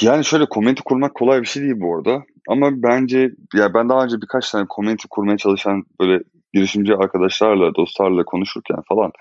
[0.00, 2.24] Yani şöyle komünite kurmak kolay bir şey değil bu arada.
[2.48, 8.24] Ama bence ya ben daha önce birkaç tane komünite kurmaya çalışan böyle girişimci arkadaşlarla, dostlarla
[8.24, 9.12] konuşurken falan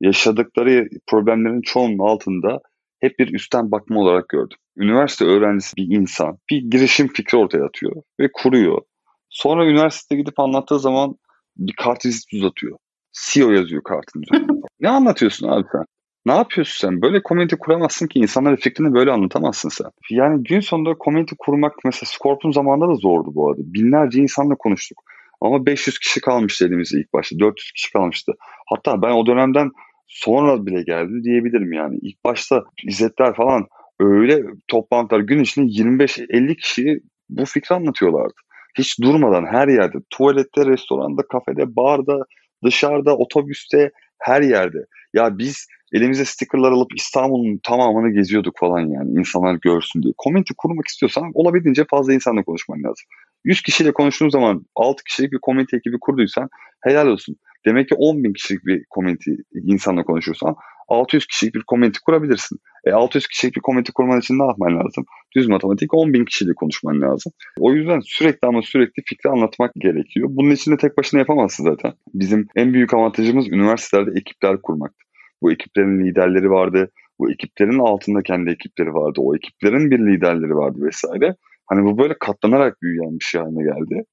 [0.00, 2.60] yaşadıkları problemlerin çoğunun altında
[3.00, 4.58] hep bir üstten bakma olarak gördüm.
[4.76, 8.82] Üniversite öğrencisi bir insan bir girişim fikri ortaya atıyor ve kuruyor.
[9.30, 11.16] Sonra üniversitede gidip anlattığı zaman
[11.56, 12.78] bir kart vizit uzatıyor.
[13.12, 14.52] CEO yazıyor kartın üzerinde.
[14.80, 15.84] ne anlatıyorsun abi sen?
[16.26, 17.02] Ne yapıyorsun sen?
[17.02, 19.86] Böyle komünite kuramazsın ki insanlara fikrini böyle anlatamazsın sen.
[20.10, 23.62] Yani gün sonunda komünite kurmak mesela Scorpion zamanında da zordu bu arada.
[23.64, 25.02] Binlerce insanla konuştuk.
[25.40, 27.38] Ama 500 kişi kalmıştı elimizde ilk başta.
[27.38, 28.32] 400 kişi kalmıştı.
[28.66, 29.70] Hatta ben o dönemden
[30.06, 31.98] sonra bile geldi diyebilirim yani.
[32.02, 33.66] İlk başta İzzetler falan
[34.00, 38.34] öyle toplantılar gün içinde 25-50 kişi bu fikri anlatıyorlardı.
[38.78, 42.24] Hiç durmadan her yerde, tuvalette, restoranda, kafede, barda,
[42.64, 44.78] dışarıda, otobüste, her yerde.
[45.14, 50.14] Ya biz elimize stickerlar alıp İstanbul'un tamamını geziyorduk falan yani insanlar görsün diye.
[50.24, 53.04] Community kurmak istiyorsan olabildiğince fazla insanla konuşman lazım.
[53.44, 56.48] 100 kişiyle konuştuğun zaman 6 kişilik bir community ekibi kurduysan
[56.82, 57.36] helal olsun.
[57.66, 60.54] Demek ki 10 bin kişilik bir community insanla konuşursan
[60.88, 62.58] 600 kişilik bir community kurabilirsin.
[62.86, 65.04] E 600 kişilik bir community kurman için ne yapman lazım?
[65.36, 67.32] Düz matematik 10 bin kişiyle konuşman lazım.
[67.58, 70.28] O yüzden sürekli ama sürekli fikri anlatmak gerekiyor.
[70.30, 71.92] Bunun için de tek başına yapamazsın zaten.
[72.14, 75.04] Bizim en büyük avantajımız üniversitelerde ekipler kurmaktı.
[75.42, 76.90] Bu ekiplerin liderleri vardı.
[77.18, 79.20] Bu ekiplerin altında kendi ekipleri vardı.
[79.20, 81.36] O ekiplerin bir liderleri vardı vesaire.
[81.66, 84.04] Hani bu böyle katlanarak büyüyen bir şey haline geldi.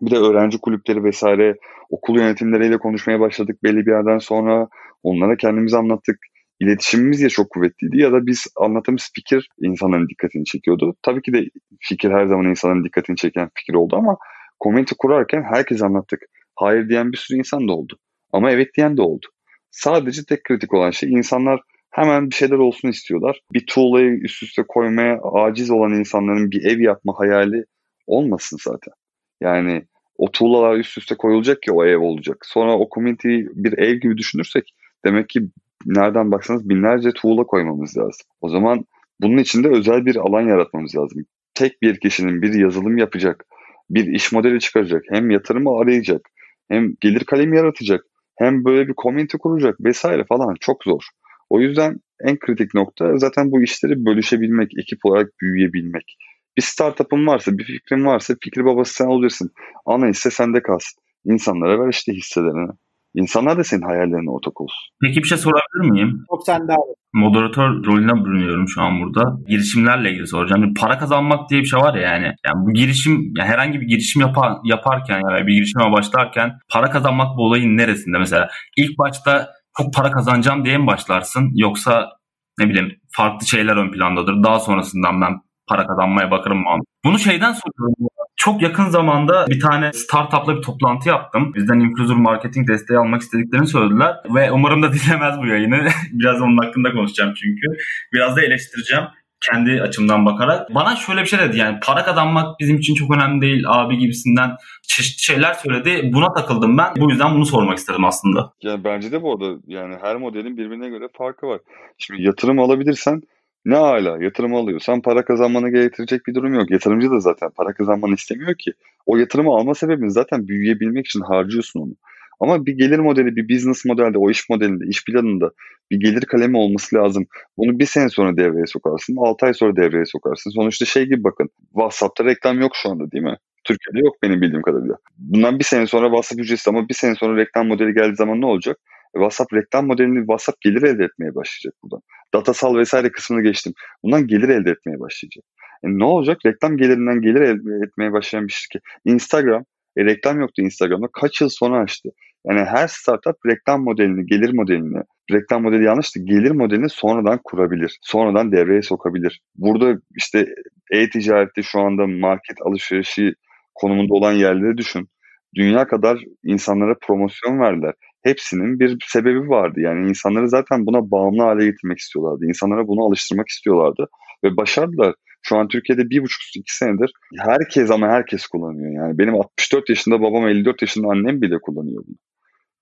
[0.00, 1.56] Bir de öğrenci kulüpleri vesaire
[1.90, 4.68] okul yönetimleriyle konuşmaya başladık belli bir yerden sonra.
[5.02, 6.18] Onlara kendimizi anlattık.
[6.60, 10.96] İletişimimiz ya çok kuvvetliydi ya da biz anlattığımız fikir insanların dikkatini çekiyordu.
[11.02, 11.44] Tabii ki de
[11.80, 14.16] fikir her zaman insanların dikkatini çeken fikir oldu ama
[14.58, 16.20] komünite kurarken herkes anlattık.
[16.54, 17.98] Hayır diyen bir sürü insan da oldu.
[18.32, 19.26] Ama evet diyen de oldu.
[19.70, 23.40] Sadece tek kritik olan şey insanlar hemen bir şeyler olsun istiyorlar.
[23.52, 27.64] Bir tuğlayı üst üste koymaya aciz olan insanların bir ev yapma hayali
[28.06, 28.92] olmasın zaten.
[29.40, 29.82] Yani
[30.18, 32.36] o tuğlalar üst üste koyulacak ki o ev olacak.
[32.42, 34.74] Sonra o community'yi bir ev gibi düşünürsek
[35.04, 35.40] demek ki
[35.86, 38.26] nereden baksanız binlerce tuğla koymamız lazım.
[38.40, 38.84] O zaman
[39.20, 41.22] bunun için de özel bir alan yaratmamız lazım.
[41.54, 43.44] Tek bir kişinin bir yazılım yapacak,
[43.90, 46.28] bir iş modeli çıkaracak, hem yatırımı arayacak,
[46.68, 48.04] hem gelir kalemi yaratacak,
[48.38, 51.02] hem böyle bir community kuracak vesaire falan çok zor.
[51.50, 56.16] O yüzden en kritik nokta zaten bu işleri bölüşebilmek, ekip olarak büyüyebilmek.
[56.56, 59.50] Bir startup'ın varsa, bir fikrin varsa fikri babası sen olursun.
[59.86, 61.02] Ana hisse sende kalsın.
[61.24, 62.70] İnsanlara ver işte hisselerini.
[63.14, 64.88] İnsanlar da senin hayallerine ortak olsun.
[65.02, 66.24] Peki bir şey sorabilir miyim?
[66.30, 66.94] Çok sende abi.
[67.12, 69.38] Moderatör rolüne bürünüyorum şu an burada.
[69.48, 70.62] Girişimlerle ilgili soracağım.
[70.62, 72.24] Bir para kazanmak diye bir şey var ya yani.
[72.24, 77.36] Yani bu girişim yani herhangi bir girişim yapar, yaparken yani bir girişime başlarken para kazanmak
[77.36, 78.48] bu olayın neresinde mesela?
[78.76, 82.10] ilk başta çok para kazanacağım diye mi başlarsın yoksa
[82.58, 84.42] ne bileyim farklı şeyler ön plandadır.
[84.42, 86.80] Daha sonrasından ben para kazanmaya bakarım mı?
[87.04, 87.94] Bunu şeyden soruyorum.
[88.36, 91.54] Çok yakın zamanda bir tane startupla bir toplantı yaptım.
[91.54, 94.16] Bizden influencer marketing desteği almak istediklerini söylediler.
[94.34, 95.88] Ve umarım da dinlemez bu yayını.
[96.12, 97.66] Biraz onun hakkında konuşacağım çünkü.
[98.12, 99.04] Biraz da eleştireceğim
[99.50, 100.74] kendi açımdan bakarak.
[100.74, 104.50] Bana şöyle bir şey dedi yani para kazanmak bizim için çok önemli değil abi gibisinden
[104.82, 106.10] çeşitli şeyler söyledi.
[106.12, 106.92] Buna takıldım ben.
[106.96, 108.52] Bu yüzden bunu sormak istedim aslında.
[108.62, 111.60] Yani bence de bu arada yani her modelin birbirine göre farkı var.
[111.98, 113.22] Şimdi yatırım alabilirsen
[113.66, 116.70] ne hala yatırım alıyorsan para kazanmanı gerektirecek bir durum yok.
[116.70, 118.72] Yatırımcı da zaten para kazanmanı istemiyor ki.
[119.06, 121.92] O yatırımı alma sebebin zaten büyüyebilmek için harcıyorsun onu.
[122.40, 125.50] Ama bir gelir modeli, bir business modelde, o iş modelinde, iş planında
[125.90, 127.26] bir gelir kalemi olması lazım.
[127.58, 130.50] Bunu bir sene sonra devreye sokarsın, 6 ay sonra devreye sokarsın.
[130.50, 133.36] Sonuçta şey gibi bakın, WhatsApp'ta reklam yok şu anda değil mi?
[133.64, 134.96] Türkiye'de yok benim bildiğim kadarıyla.
[135.18, 138.46] Bundan bir sene sonra WhatsApp ücretsiz ama bir sene sonra reklam modeli geldiği zaman ne
[138.46, 138.78] olacak?
[139.16, 142.00] WhatsApp reklam modelini WhatsApp gelir elde etmeye başlayacak buradan.
[142.34, 143.72] Datasal vesaire kısmını geçtim.
[144.02, 145.44] Bundan gelir elde etmeye başlayacak.
[145.84, 146.38] E ne olacak?
[146.46, 148.82] Reklam gelirinden gelir elde etmeye başlayan bir şirket.
[149.04, 149.64] Instagram,
[149.96, 151.06] e, reklam yoktu Instagram'da.
[151.12, 152.08] Kaç yıl sonra açtı?
[152.46, 155.02] Yani her startup reklam modelini, gelir modelini,
[155.32, 156.20] reklam modeli yanlıştı.
[156.24, 157.98] Gelir modelini sonradan kurabilir.
[158.02, 159.40] Sonradan devreye sokabilir.
[159.56, 160.46] Burada işte
[160.92, 163.34] e-ticarette şu anda market alışverişi
[163.74, 165.08] konumunda olan yerleri düşün.
[165.56, 167.94] Dünya kadar insanlara promosyon verdiler.
[168.22, 169.80] Hepsinin bir sebebi vardı.
[169.80, 172.44] Yani insanları zaten buna bağımlı hale getirmek istiyorlardı.
[172.44, 174.08] İnsanlara bunu alıştırmak istiyorlardı.
[174.44, 175.14] Ve başardılar.
[175.42, 178.92] Şu an Türkiye'de bir buçuk iki senedir herkes ama herkes kullanıyor.
[179.04, 182.16] Yani benim 64 yaşında babam 54 yaşında annem bile kullanıyor bunu.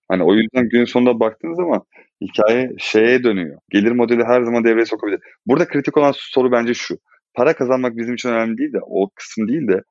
[0.08, 1.82] Hani o yüzden gün sonunda baktığınız zaman
[2.20, 3.58] hikaye şeye dönüyor.
[3.70, 5.20] Gelir modeli her zaman devreye sokabilir.
[5.46, 6.98] Burada kritik olan soru bence şu.
[7.34, 9.82] Para kazanmak bizim için önemli değil de o kısım değil de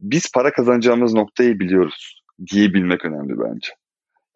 [0.00, 3.72] biz para kazanacağımız noktayı biliyoruz diyebilmek önemli bence.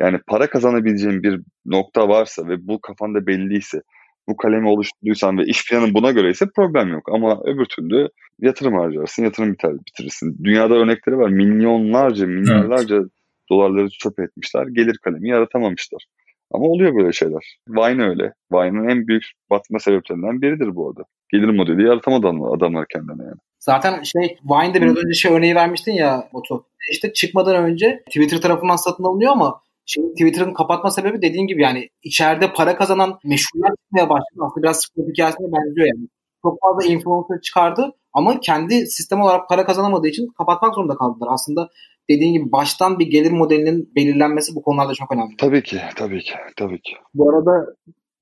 [0.01, 3.81] Yani para kazanabileceğin bir nokta varsa ve bu kafanda belliyse,
[4.29, 7.09] bu kalemi oluşturduysan ve iş planın buna göre ise problem yok.
[7.13, 8.09] Ama öbür türlü
[8.41, 10.45] yatırım harcarsın, yatırım biter, bitirirsin.
[10.45, 11.31] Dünyada örnekleri var.
[11.31, 13.11] Milyonlarca, milyarlarca evet.
[13.51, 14.67] dolarları çöp etmişler.
[14.67, 16.05] Gelir kalemi yaratamamışlar.
[16.51, 17.59] Ama oluyor böyle şeyler.
[17.69, 18.33] Vine öyle.
[18.53, 21.03] Vine'ın en büyük batma sebeplerinden biridir bu arada.
[21.29, 23.41] Gelir modeli yaratamadı adamlar kendine yani.
[23.63, 26.65] Zaten şey Vine'de biraz önce şey örneği vermiştin ya Batu.
[26.91, 31.89] İşte çıkmadan önce Twitter tarafından satın alınıyor ama Şimdi Twitter'ın kapatma sebebi dediğin gibi yani
[32.03, 34.41] içeride para kazanan meşhurlar çıkmaya başladı.
[34.47, 36.09] Aslında biraz spor hikayesine benziyor yani.
[36.43, 41.29] Çok fazla influencer çıkardı ama kendi sistem olarak para kazanamadığı için kapatmak zorunda kaldılar.
[41.31, 41.69] Aslında
[42.11, 45.37] dediğin gibi baştan bir gelir modelinin belirlenmesi bu konularda çok önemli.
[45.37, 46.93] Tabii ki, tabii ki, tabii ki.
[47.15, 47.67] Bu arada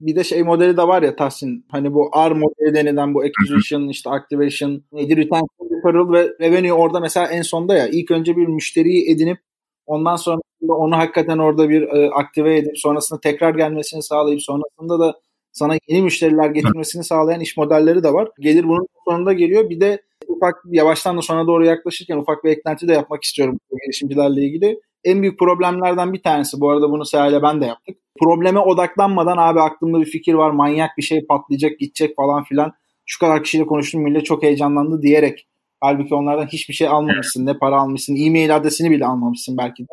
[0.00, 1.66] bir de şey modeli de var ya Tahsin.
[1.70, 7.00] Hani bu R modeli denilen bu acquisition, işte activation, neydi retention, referral ve revenue orada
[7.00, 9.38] mesela en sonda ya ilk önce bir müşteriyi edinip
[9.86, 15.20] ondan sonra onu hakikaten orada bir e, aktive edip sonrasında tekrar gelmesini sağlayıp sonrasında da
[15.52, 18.28] sana yeni müşteriler getirmesini sağlayan iş modelleri de var.
[18.40, 19.70] Gelir bunun sonunda geliyor.
[19.70, 24.42] Bir de ufak yavaştan da sona doğru yaklaşırken ufak bir eklenti de yapmak istiyorum girişimcilerle
[24.42, 24.80] ilgili.
[25.04, 27.96] En büyük problemlerden bir tanesi bu arada bunu Seha ben de yaptık.
[28.20, 32.72] Probleme odaklanmadan abi aklımda bir fikir var manyak bir şey patlayacak gidecek falan filan.
[33.06, 35.46] Şu kadar kişiyle konuştum millet çok heyecanlandı diyerek
[35.80, 37.46] Halbuki onlardan hiçbir şey almamışsın.
[37.46, 38.16] Ne para almışsın.
[38.16, 39.86] E-mail adresini bile almamışsın belki de.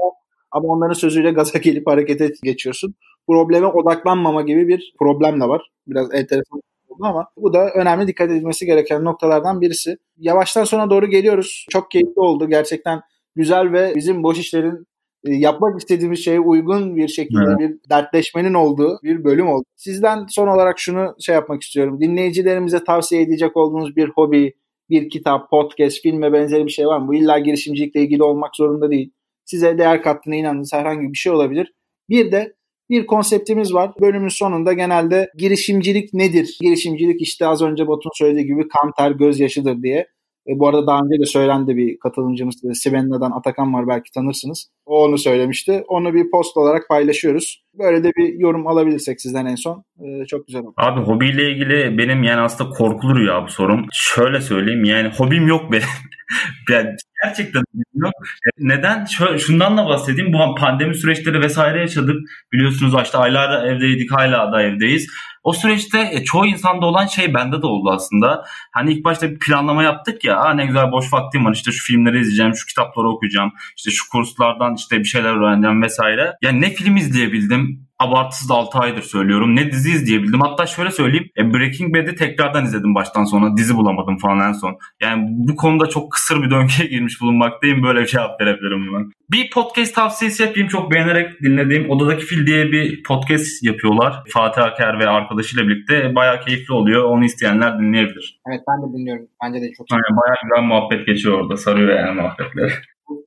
[0.52, 2.96] Ama onların sözüyle gaza gelip harekete geçiyorsun.
[3.28, 5.72] Probleme odaklanmama gibi bir problem de var.
[5.88, 9.98] Biraz enteresan oldu ama bu da önemli dikkat edilmesi gereken noktalardan birisi.
[10.18, 11.66] Yavaştan sona doğru geliyoruz.
[11.70, 12.50] Çok keyifli oldu.
[12.50, 13.02] Gerçekten
[13.36, 14.88] güzel ve bizim boş işlerin
[15.24, 17.60] yapmak istediğimiz şeye uygun bir şekilde evet.
[17.60, 19.64] bir dertleşmenin olduğu bir bölüm oldu.
[19.76, 22.02] Sizden son olarak şunu şey yapmak istiyorum.
[22.02, 24.54] Dinleyicilerimize tavsiye edecek olduğunuz bir hobi,
[24.90, 27.08] bir kitap, podcast, film ve benzeri bir şey var mı?
[27.08, 29.12] Bu illa girişimcilikle ilgili olmak zorunda değil.
[29.46, 31.74] Size değer kattığına inandığınız herhangi bir şey olabilir.
[32.10, 32.54] Bir de
[32.90, 33.92] bir konseptimiz var.
[34.02, 36.58] Bölümün sonunda genelde girişimcilik nedir?
[36.62, 40.08] Girişimcilik işte az önce Batu'nun söylediği gibi kan ter gözyaşıdır diye.
[40.48, 44.70] E, bu arada daha önce de söylendi bir katılımcımız Sivena'dan Atakan var belki tanırsınız.
[44.86, 45.84] O onu söylemişti.
[45.88, 47.64] Onu bir post olarak paylaşıyoruz.
[47.80, 50.74] Böyle de bir yorum alabilirsek sizden en son e, çok güzel olur.
[50.78, 53.86] Abi hobiyle ilgili benim yani aslında korkulur ya bu sorum.
[53.92, 55.88] Şöyle söyleyeyim yani hobim yok benim.
[56.72, 56.90] yani
[57.24, 58.12] gerçekten olmuyor.
[58.46, 59.06] E, neden?
[59.38, 60.34] Şundan da bahsedeyim.
[60.34, 62.16] Bu pandemi süreçleri vesaire yaşadık.
[62.54, 65.08] Biliyorsunuz işte aylar evdeydik hala da evdeyiz.
[65.44, 68.46] O süreçte e, çoğu insanda olan şey bende de oldu aslında.
[68.72, 70.38] Hani ilk başta bir planlama yaptık ya.
[70.38, 71.54] Aa ne güzel boş vaktim var.
[71.54, 73.52] İşte şu filmleri izleyeceğim, şu kitapları okuyacağım.
[73.78, 76.34] işte şu kurslardan işte bir şeyler öğreneceğim vesaire.
[76.42, 79.56] Yani ne film izleyebildim abartısız 6 aydır söylüyorum.
[79.56, 80.42] Ne dizi izleyebildim.
[80.42, 81.30] Hatta şöyle söyleyeyim.
[81.38, 83.58] E, Breaking Bad'i tekrardan izledim baştan sona.
[83.58, 84.78] Dizi bulamadım falan en son.
[85.02, 87.84] Yani bu konuda çok kısır bir döngüye girmiş bulunmaktayım.
[87.84, 89.06] Böyle bir cevap verebilirim buna.
[89.32, 90.68] Bir podcast tavsiyesi yapayım.
[90.68, 94.24] Çok beğenerek dinlediğim Odadaki Fil diye bir podcast yapıyorlar.
[94.34, 96.16] Fatih Aker ve arkadaşıyla birlikte.
[96.16, 97.04] Bayağı keyifli oluyor.
[97.04, 98.40] Onu isteyenler dinleyebilir.
[98.50, 99.28] Evet ben de dinliyorum.
[99.44, 99.94] Bence de çok iyi.
[99.94, 101.58] Yani bayağı güzel muhabbet geçiyor orada.
[101.58, 102.72] Sarıyor yani muhabbetleri.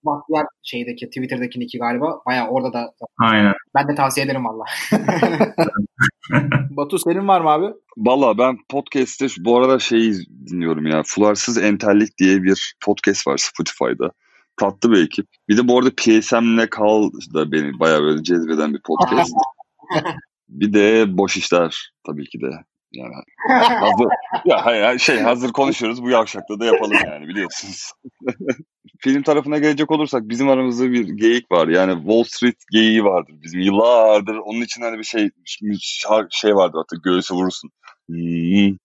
[0.05, 2.21] Bahtiyar şeydeki Twitter'daki iki galiba.
[2.27, 2.93] Bayağı orada da.
[3.19, 3.55] Aynen.
[3.75, 4.65] Ben de tavsiye ederim valla.
[6.71, 7.67] Batu senin var mı abi?
[7.97, 10.15] Valla ben podcast'te bu arada şeyi
[10.47, 11.03] dinliyorum ya.
[11.07, 14.11] Fularsız Entellik diye bir podcast var Spotify'da.
[14.57, 15.27] Tatlı bir ekip.
[15.49, 19.33] Bir de bu arada PSM'le Kal da beni bayağı böyle cezbeden bir podcast.
[20.49, 22.51] bir de Boş işler tabii ki de.
[22.93, 23.15] Yani
[23.81, 24.09] hazır,
[24.45, 27.93] ya şey hazır konuşuyoruz bu yavşakta da yapalım yani biliyorsunuz.
[29.03, 31.69] Film tarafına gelecek olursak bizim aramızda bir geyik var.
[31.69, 34.37] Yani Wall Street geyiği vardır bizim yıllardır.
[34.37, 35.31] Onun için hani bir şey
[36.31, 37.71] şey vardır hatta göğüse vurursun.
[38.09, 38.77] Hmm.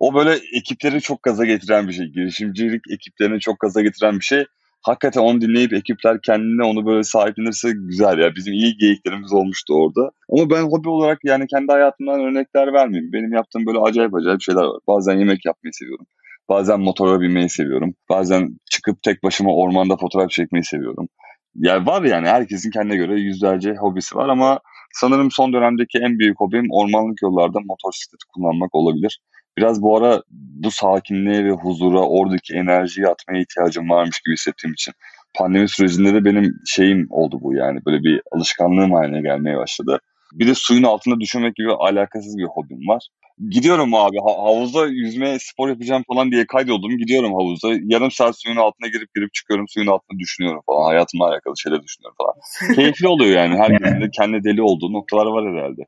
[0.00, 2.06] O böyle ekipleri çok gaza getiren bir şey.
[2.06, 4.44] Girişimcilik ekiplerini çok gaza getiren bir şey
[4.82, 8.34] hakikaten onu dinleyip ekipler kendine onu böyle sahiplenirse güzel ya.
[8.34, 10.10] Bizim iyi geyiklerimiz olmuştu orada.
[10.32, 13.12] Ama ben hobi olarak yani kendi hayatımdan örnekler vermeyeyim.
[13.12, 14.80] Benim yaptığım böyle acayip acayip şeyler var.
[14.88, 16.06] Bazen yemek yapmayı seviyorum.
[16.48, 17.94] Bazen motora binmeyi seviyorum.
[18.10, 21.08] Bazen çıkıp tek başıma ormanda fotoğraf çekmeyi seviyorum.
[21.54, 24.60] Yani var yani herkesin kendine göre yüzlerce hobisi var ama
[24.92, 29.20] sanırım son dönemdeki en büyük hobim ormanlık yollarda motosiklet kullanmak olabilir.
[29.58, 34.94] Biraz bu ara bu sakinliğe ve huzura, oradaki enerjiyi atmaya ihtiyacım varmış gibi hissettiğim için.
[35.38, 40.00] Pandemi sürecinde de benim şeyim oldu bu yani böyle bir alışkanlığım haline gelmeye başladı.
[40.32, 43.08] Bir de suyun altında düşünmek gibi alakasız bir hobim var.
[43.48, 46.98] Gidiyorum abi havuzda yüzme spor yapacağım falan diye kaydoldum.
[46.98, 47.68] Gidiyorum havuzda.
[47.82, 49.68] Yarım saat suyun altına girip girip çıkıyorum.
[49.68, 50.84] Suyun altında düşünüyorum falan.
[50.84, 52.34] Hayatımla alakalı şeyler düşünüyorum falan.
[52.74, 53.58] Keyifli oluyor yani.
[53.58, 55.82] Herkesin de kendi deli olduğu noktalar var herhalde.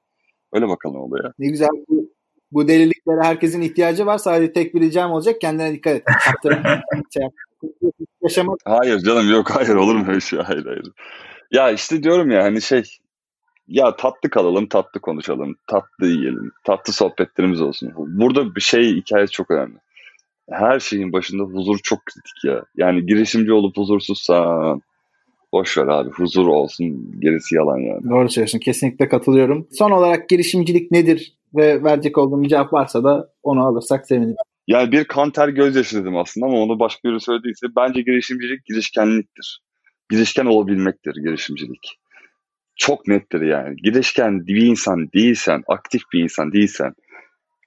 [0.52, 1.32] Öyle bakalım oluyor.
[1.38, 1.68] Ne güzel
[2.52, 4.18] bu deliliklere herkesin ihtiyacı var.
[4.18, 5.40] Sadece tek bir ricam olacak.
[5.40, 6.04] Kendine dikkat et.
[7.14, 7.22] şey,
[8.22, 8.60] yaşamak.
[8.64, 10.38] Hayır canım yok hayır olur mu öyle şey?
[10.38, 10.92] Hayır hayır.
[11.52, 12.82] Ya işte diyorum ya hani şey
[13.70, 17.92] ya tatlı kalalım, tatlı konuşalım, tatlı yiyelim, tatlı sohbetlerimiz olsun.
[17.96, 19.76] Burada bir şey hikayesi çok önemli.
[20.50, 22.64] Her şeyin başında huzur çok kritik ya.
[22.76, 24.82] Yani girişimci olup huzursuzsan
[25.52, 28.10] boş ver abi huzur olsun gerisi yalan yani.
[28.10, 29.68] Doğru söylüyorsun kesinlikle katılıyorum.
[29.72, 34.36] Son olarak girişimcilik nedir ve verecek olduğum cevap varsa da onu alırsak sevinirim.
[34.66, 39.60] Yani bir kanter gözyaşı dedim aslında ama onu başka biri söylediyse bence girişimcilik girişkenliktir.
[40.10, 41.98] Girişken olabilmektir girişimcilik.
[42.80, 43.76] Çok nettir yani.
[43.76, 46.94] Girişken bir insan değilsen, aktif bir insan değilsen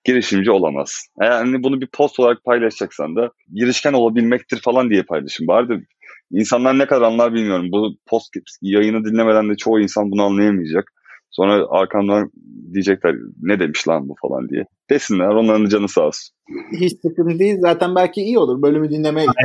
[0.03, 1.07] girişimci olamaz.
[1.21, 5.47] Yani bunu bir post olarak paylaşacaksan da girişken olabilmektir falan diye paylaşın.
[5.47, 5.83] Bari
[6.31, 7.67] insanlar ne kadar anlar bilmiyorum.
[7.71, 10.93] Bu post yayını dinlemeden de çoğu insan bunu anlayamayacak.
[11.29, 12.31] Sonra arkamdan
[12.73, 14.65] diyecekler ne demiş lan bu falan diye.
[14.89, 16.35] Desinler onların canı sağ olsun.
[16.79, 17.57] Hiç sıkıntı değil.
[17.59, 18.61] Zaten belki iyi olur.
[18.61, 19.27] Bölümü dinlemeye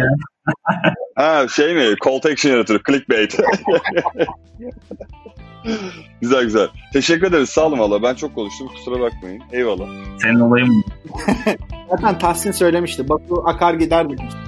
[1.14, 1.94] Ha şey mi?
[2.04, 2.80] Call to action yaratır.
[2.88, 3.36] Clickbait.
[6.20, 6.68] güzel güzel.
[6.92, 7.50] Teşekkür ederiz.
[7.50, 8.02] Sağ olun valla.
[8.02, 8.68] Ben çok konuştum.
[8.68, 9.42] Kusura bakmayın.
[9.52, 9.86] Eyvallah.
[10.22, 10.84] Senin olayın
[11.90, 13.08] Zaten Tahsin söylemişti.
[13.08, 14.38] Batu akar gider demişti.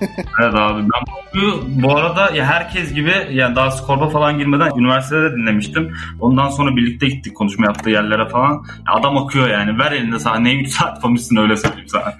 [0.40, 1.04] evet abi ben
[1.82, 5.94] bu arada ya herkes gibi yani daha skorba falan girmeden üniversitede de dinlemiştim.
[6.20, 8.52] Ondan sonra birlikte gittik konuşma yaptığı yerlere falan.
[8.86, 9.78] Ya adam akıyor yani.
[9.78, 12.14] Ver elinde sahneyi 3 saat konuşsun öyle söyleyeyim sana.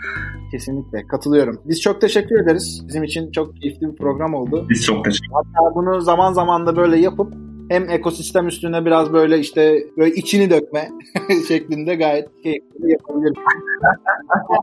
[0.51, 1.61] Kesinlikle katılıyorum.
[1.64, 2.85] Biz çok teşekkür ederiz.
[2.89, 4.66] Bizim için çok keyifli bir program oldu.
[4.68, 5.47] Biz çok teşekkür ederiz.
[5.55, 7.35] Hatta bunu zaman zaman da böyle yapıp
[7.69, 10.91] hem ekosistem üstüne biraz böyle işte böyle içini dökme
[11.49, 13.35] şeklinde gayet keyifli yapabiliriz.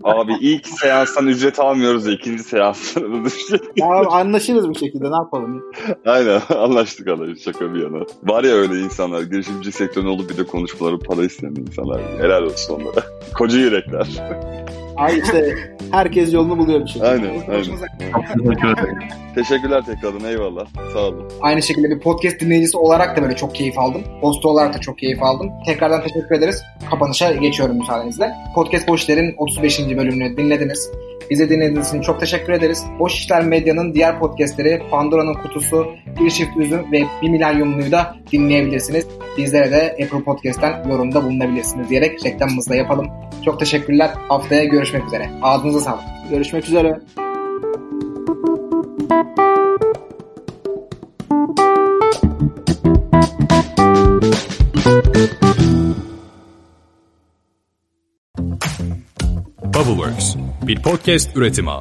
[0.03, 3.25] Abi ilk seanstan ücret almıyoruz ikinci seanstan
[3.75, 5.63] ya anlaşırız bu şekilde ne yapalım?
[6.05, 8.05] Aynen anlaştık anlaştık şaka bir yana.
[8.23, 12.01] Var ya öyle insanlar girişimci sektöründe olup bir de konuşmaları para isteyen insanlar.
[12.19, 13.05] Helal olsun onlara.
[13.37, 14.07] Koca yürekler.
[14.95, 15.55] Ay işte
[15.91, 17.07] herkes yolunu buluyor bir şekilde.
[17.07, 17.63] Aynen, aynen.
[19.35, 20.65] Teşekkürler tekrardan eyvallah.
[20.93, 21.31] Sağ olun.
[21.41, 24.01] Aynı şekilde bir podcast dinleyicisi olarak da böyle çok keyif aldım.
[24.21, 25.51] Host olarak da çok keyif aldım.
[25.65, 26.63] Tekrardan teşekkür ederiz.
[26.89, 28.31] Kapanışa geçiyorum müsaadenizle.
[28.55, 29.79] Podcast Boşler'in 35.
[29.79, 30.91] bölümünü dinlediniz.
[31.29, 32.85] Bizi dinlediğiniz için çok teşekkür ederiz.
[32.99, 35.87] Boş İşler Medya'nın diğer podcastleri Pandora'nın Kutusu,
[36.19, 39.07] Bir Çift Üzüm ve Bir Milenyumlu'yu da dinleyebilirsiniz.
[39.37, 43.07] Bizlere de Apple Podcast'ten yorumda bulunabilirsiniz diyerek reklamımızı da yapalım.
[43.45, 44.09] Çok teşekkürler.
[44.27, 45.31] Haftaya görüşmek üzere.
[45.41, 46.03] Ağzınıza sağlık.
[46.29, 47.01] Görüşmek üzere.
[59.63, 60.35] Bubbleworks
[60.67, 61.71] bir podcast üretimi.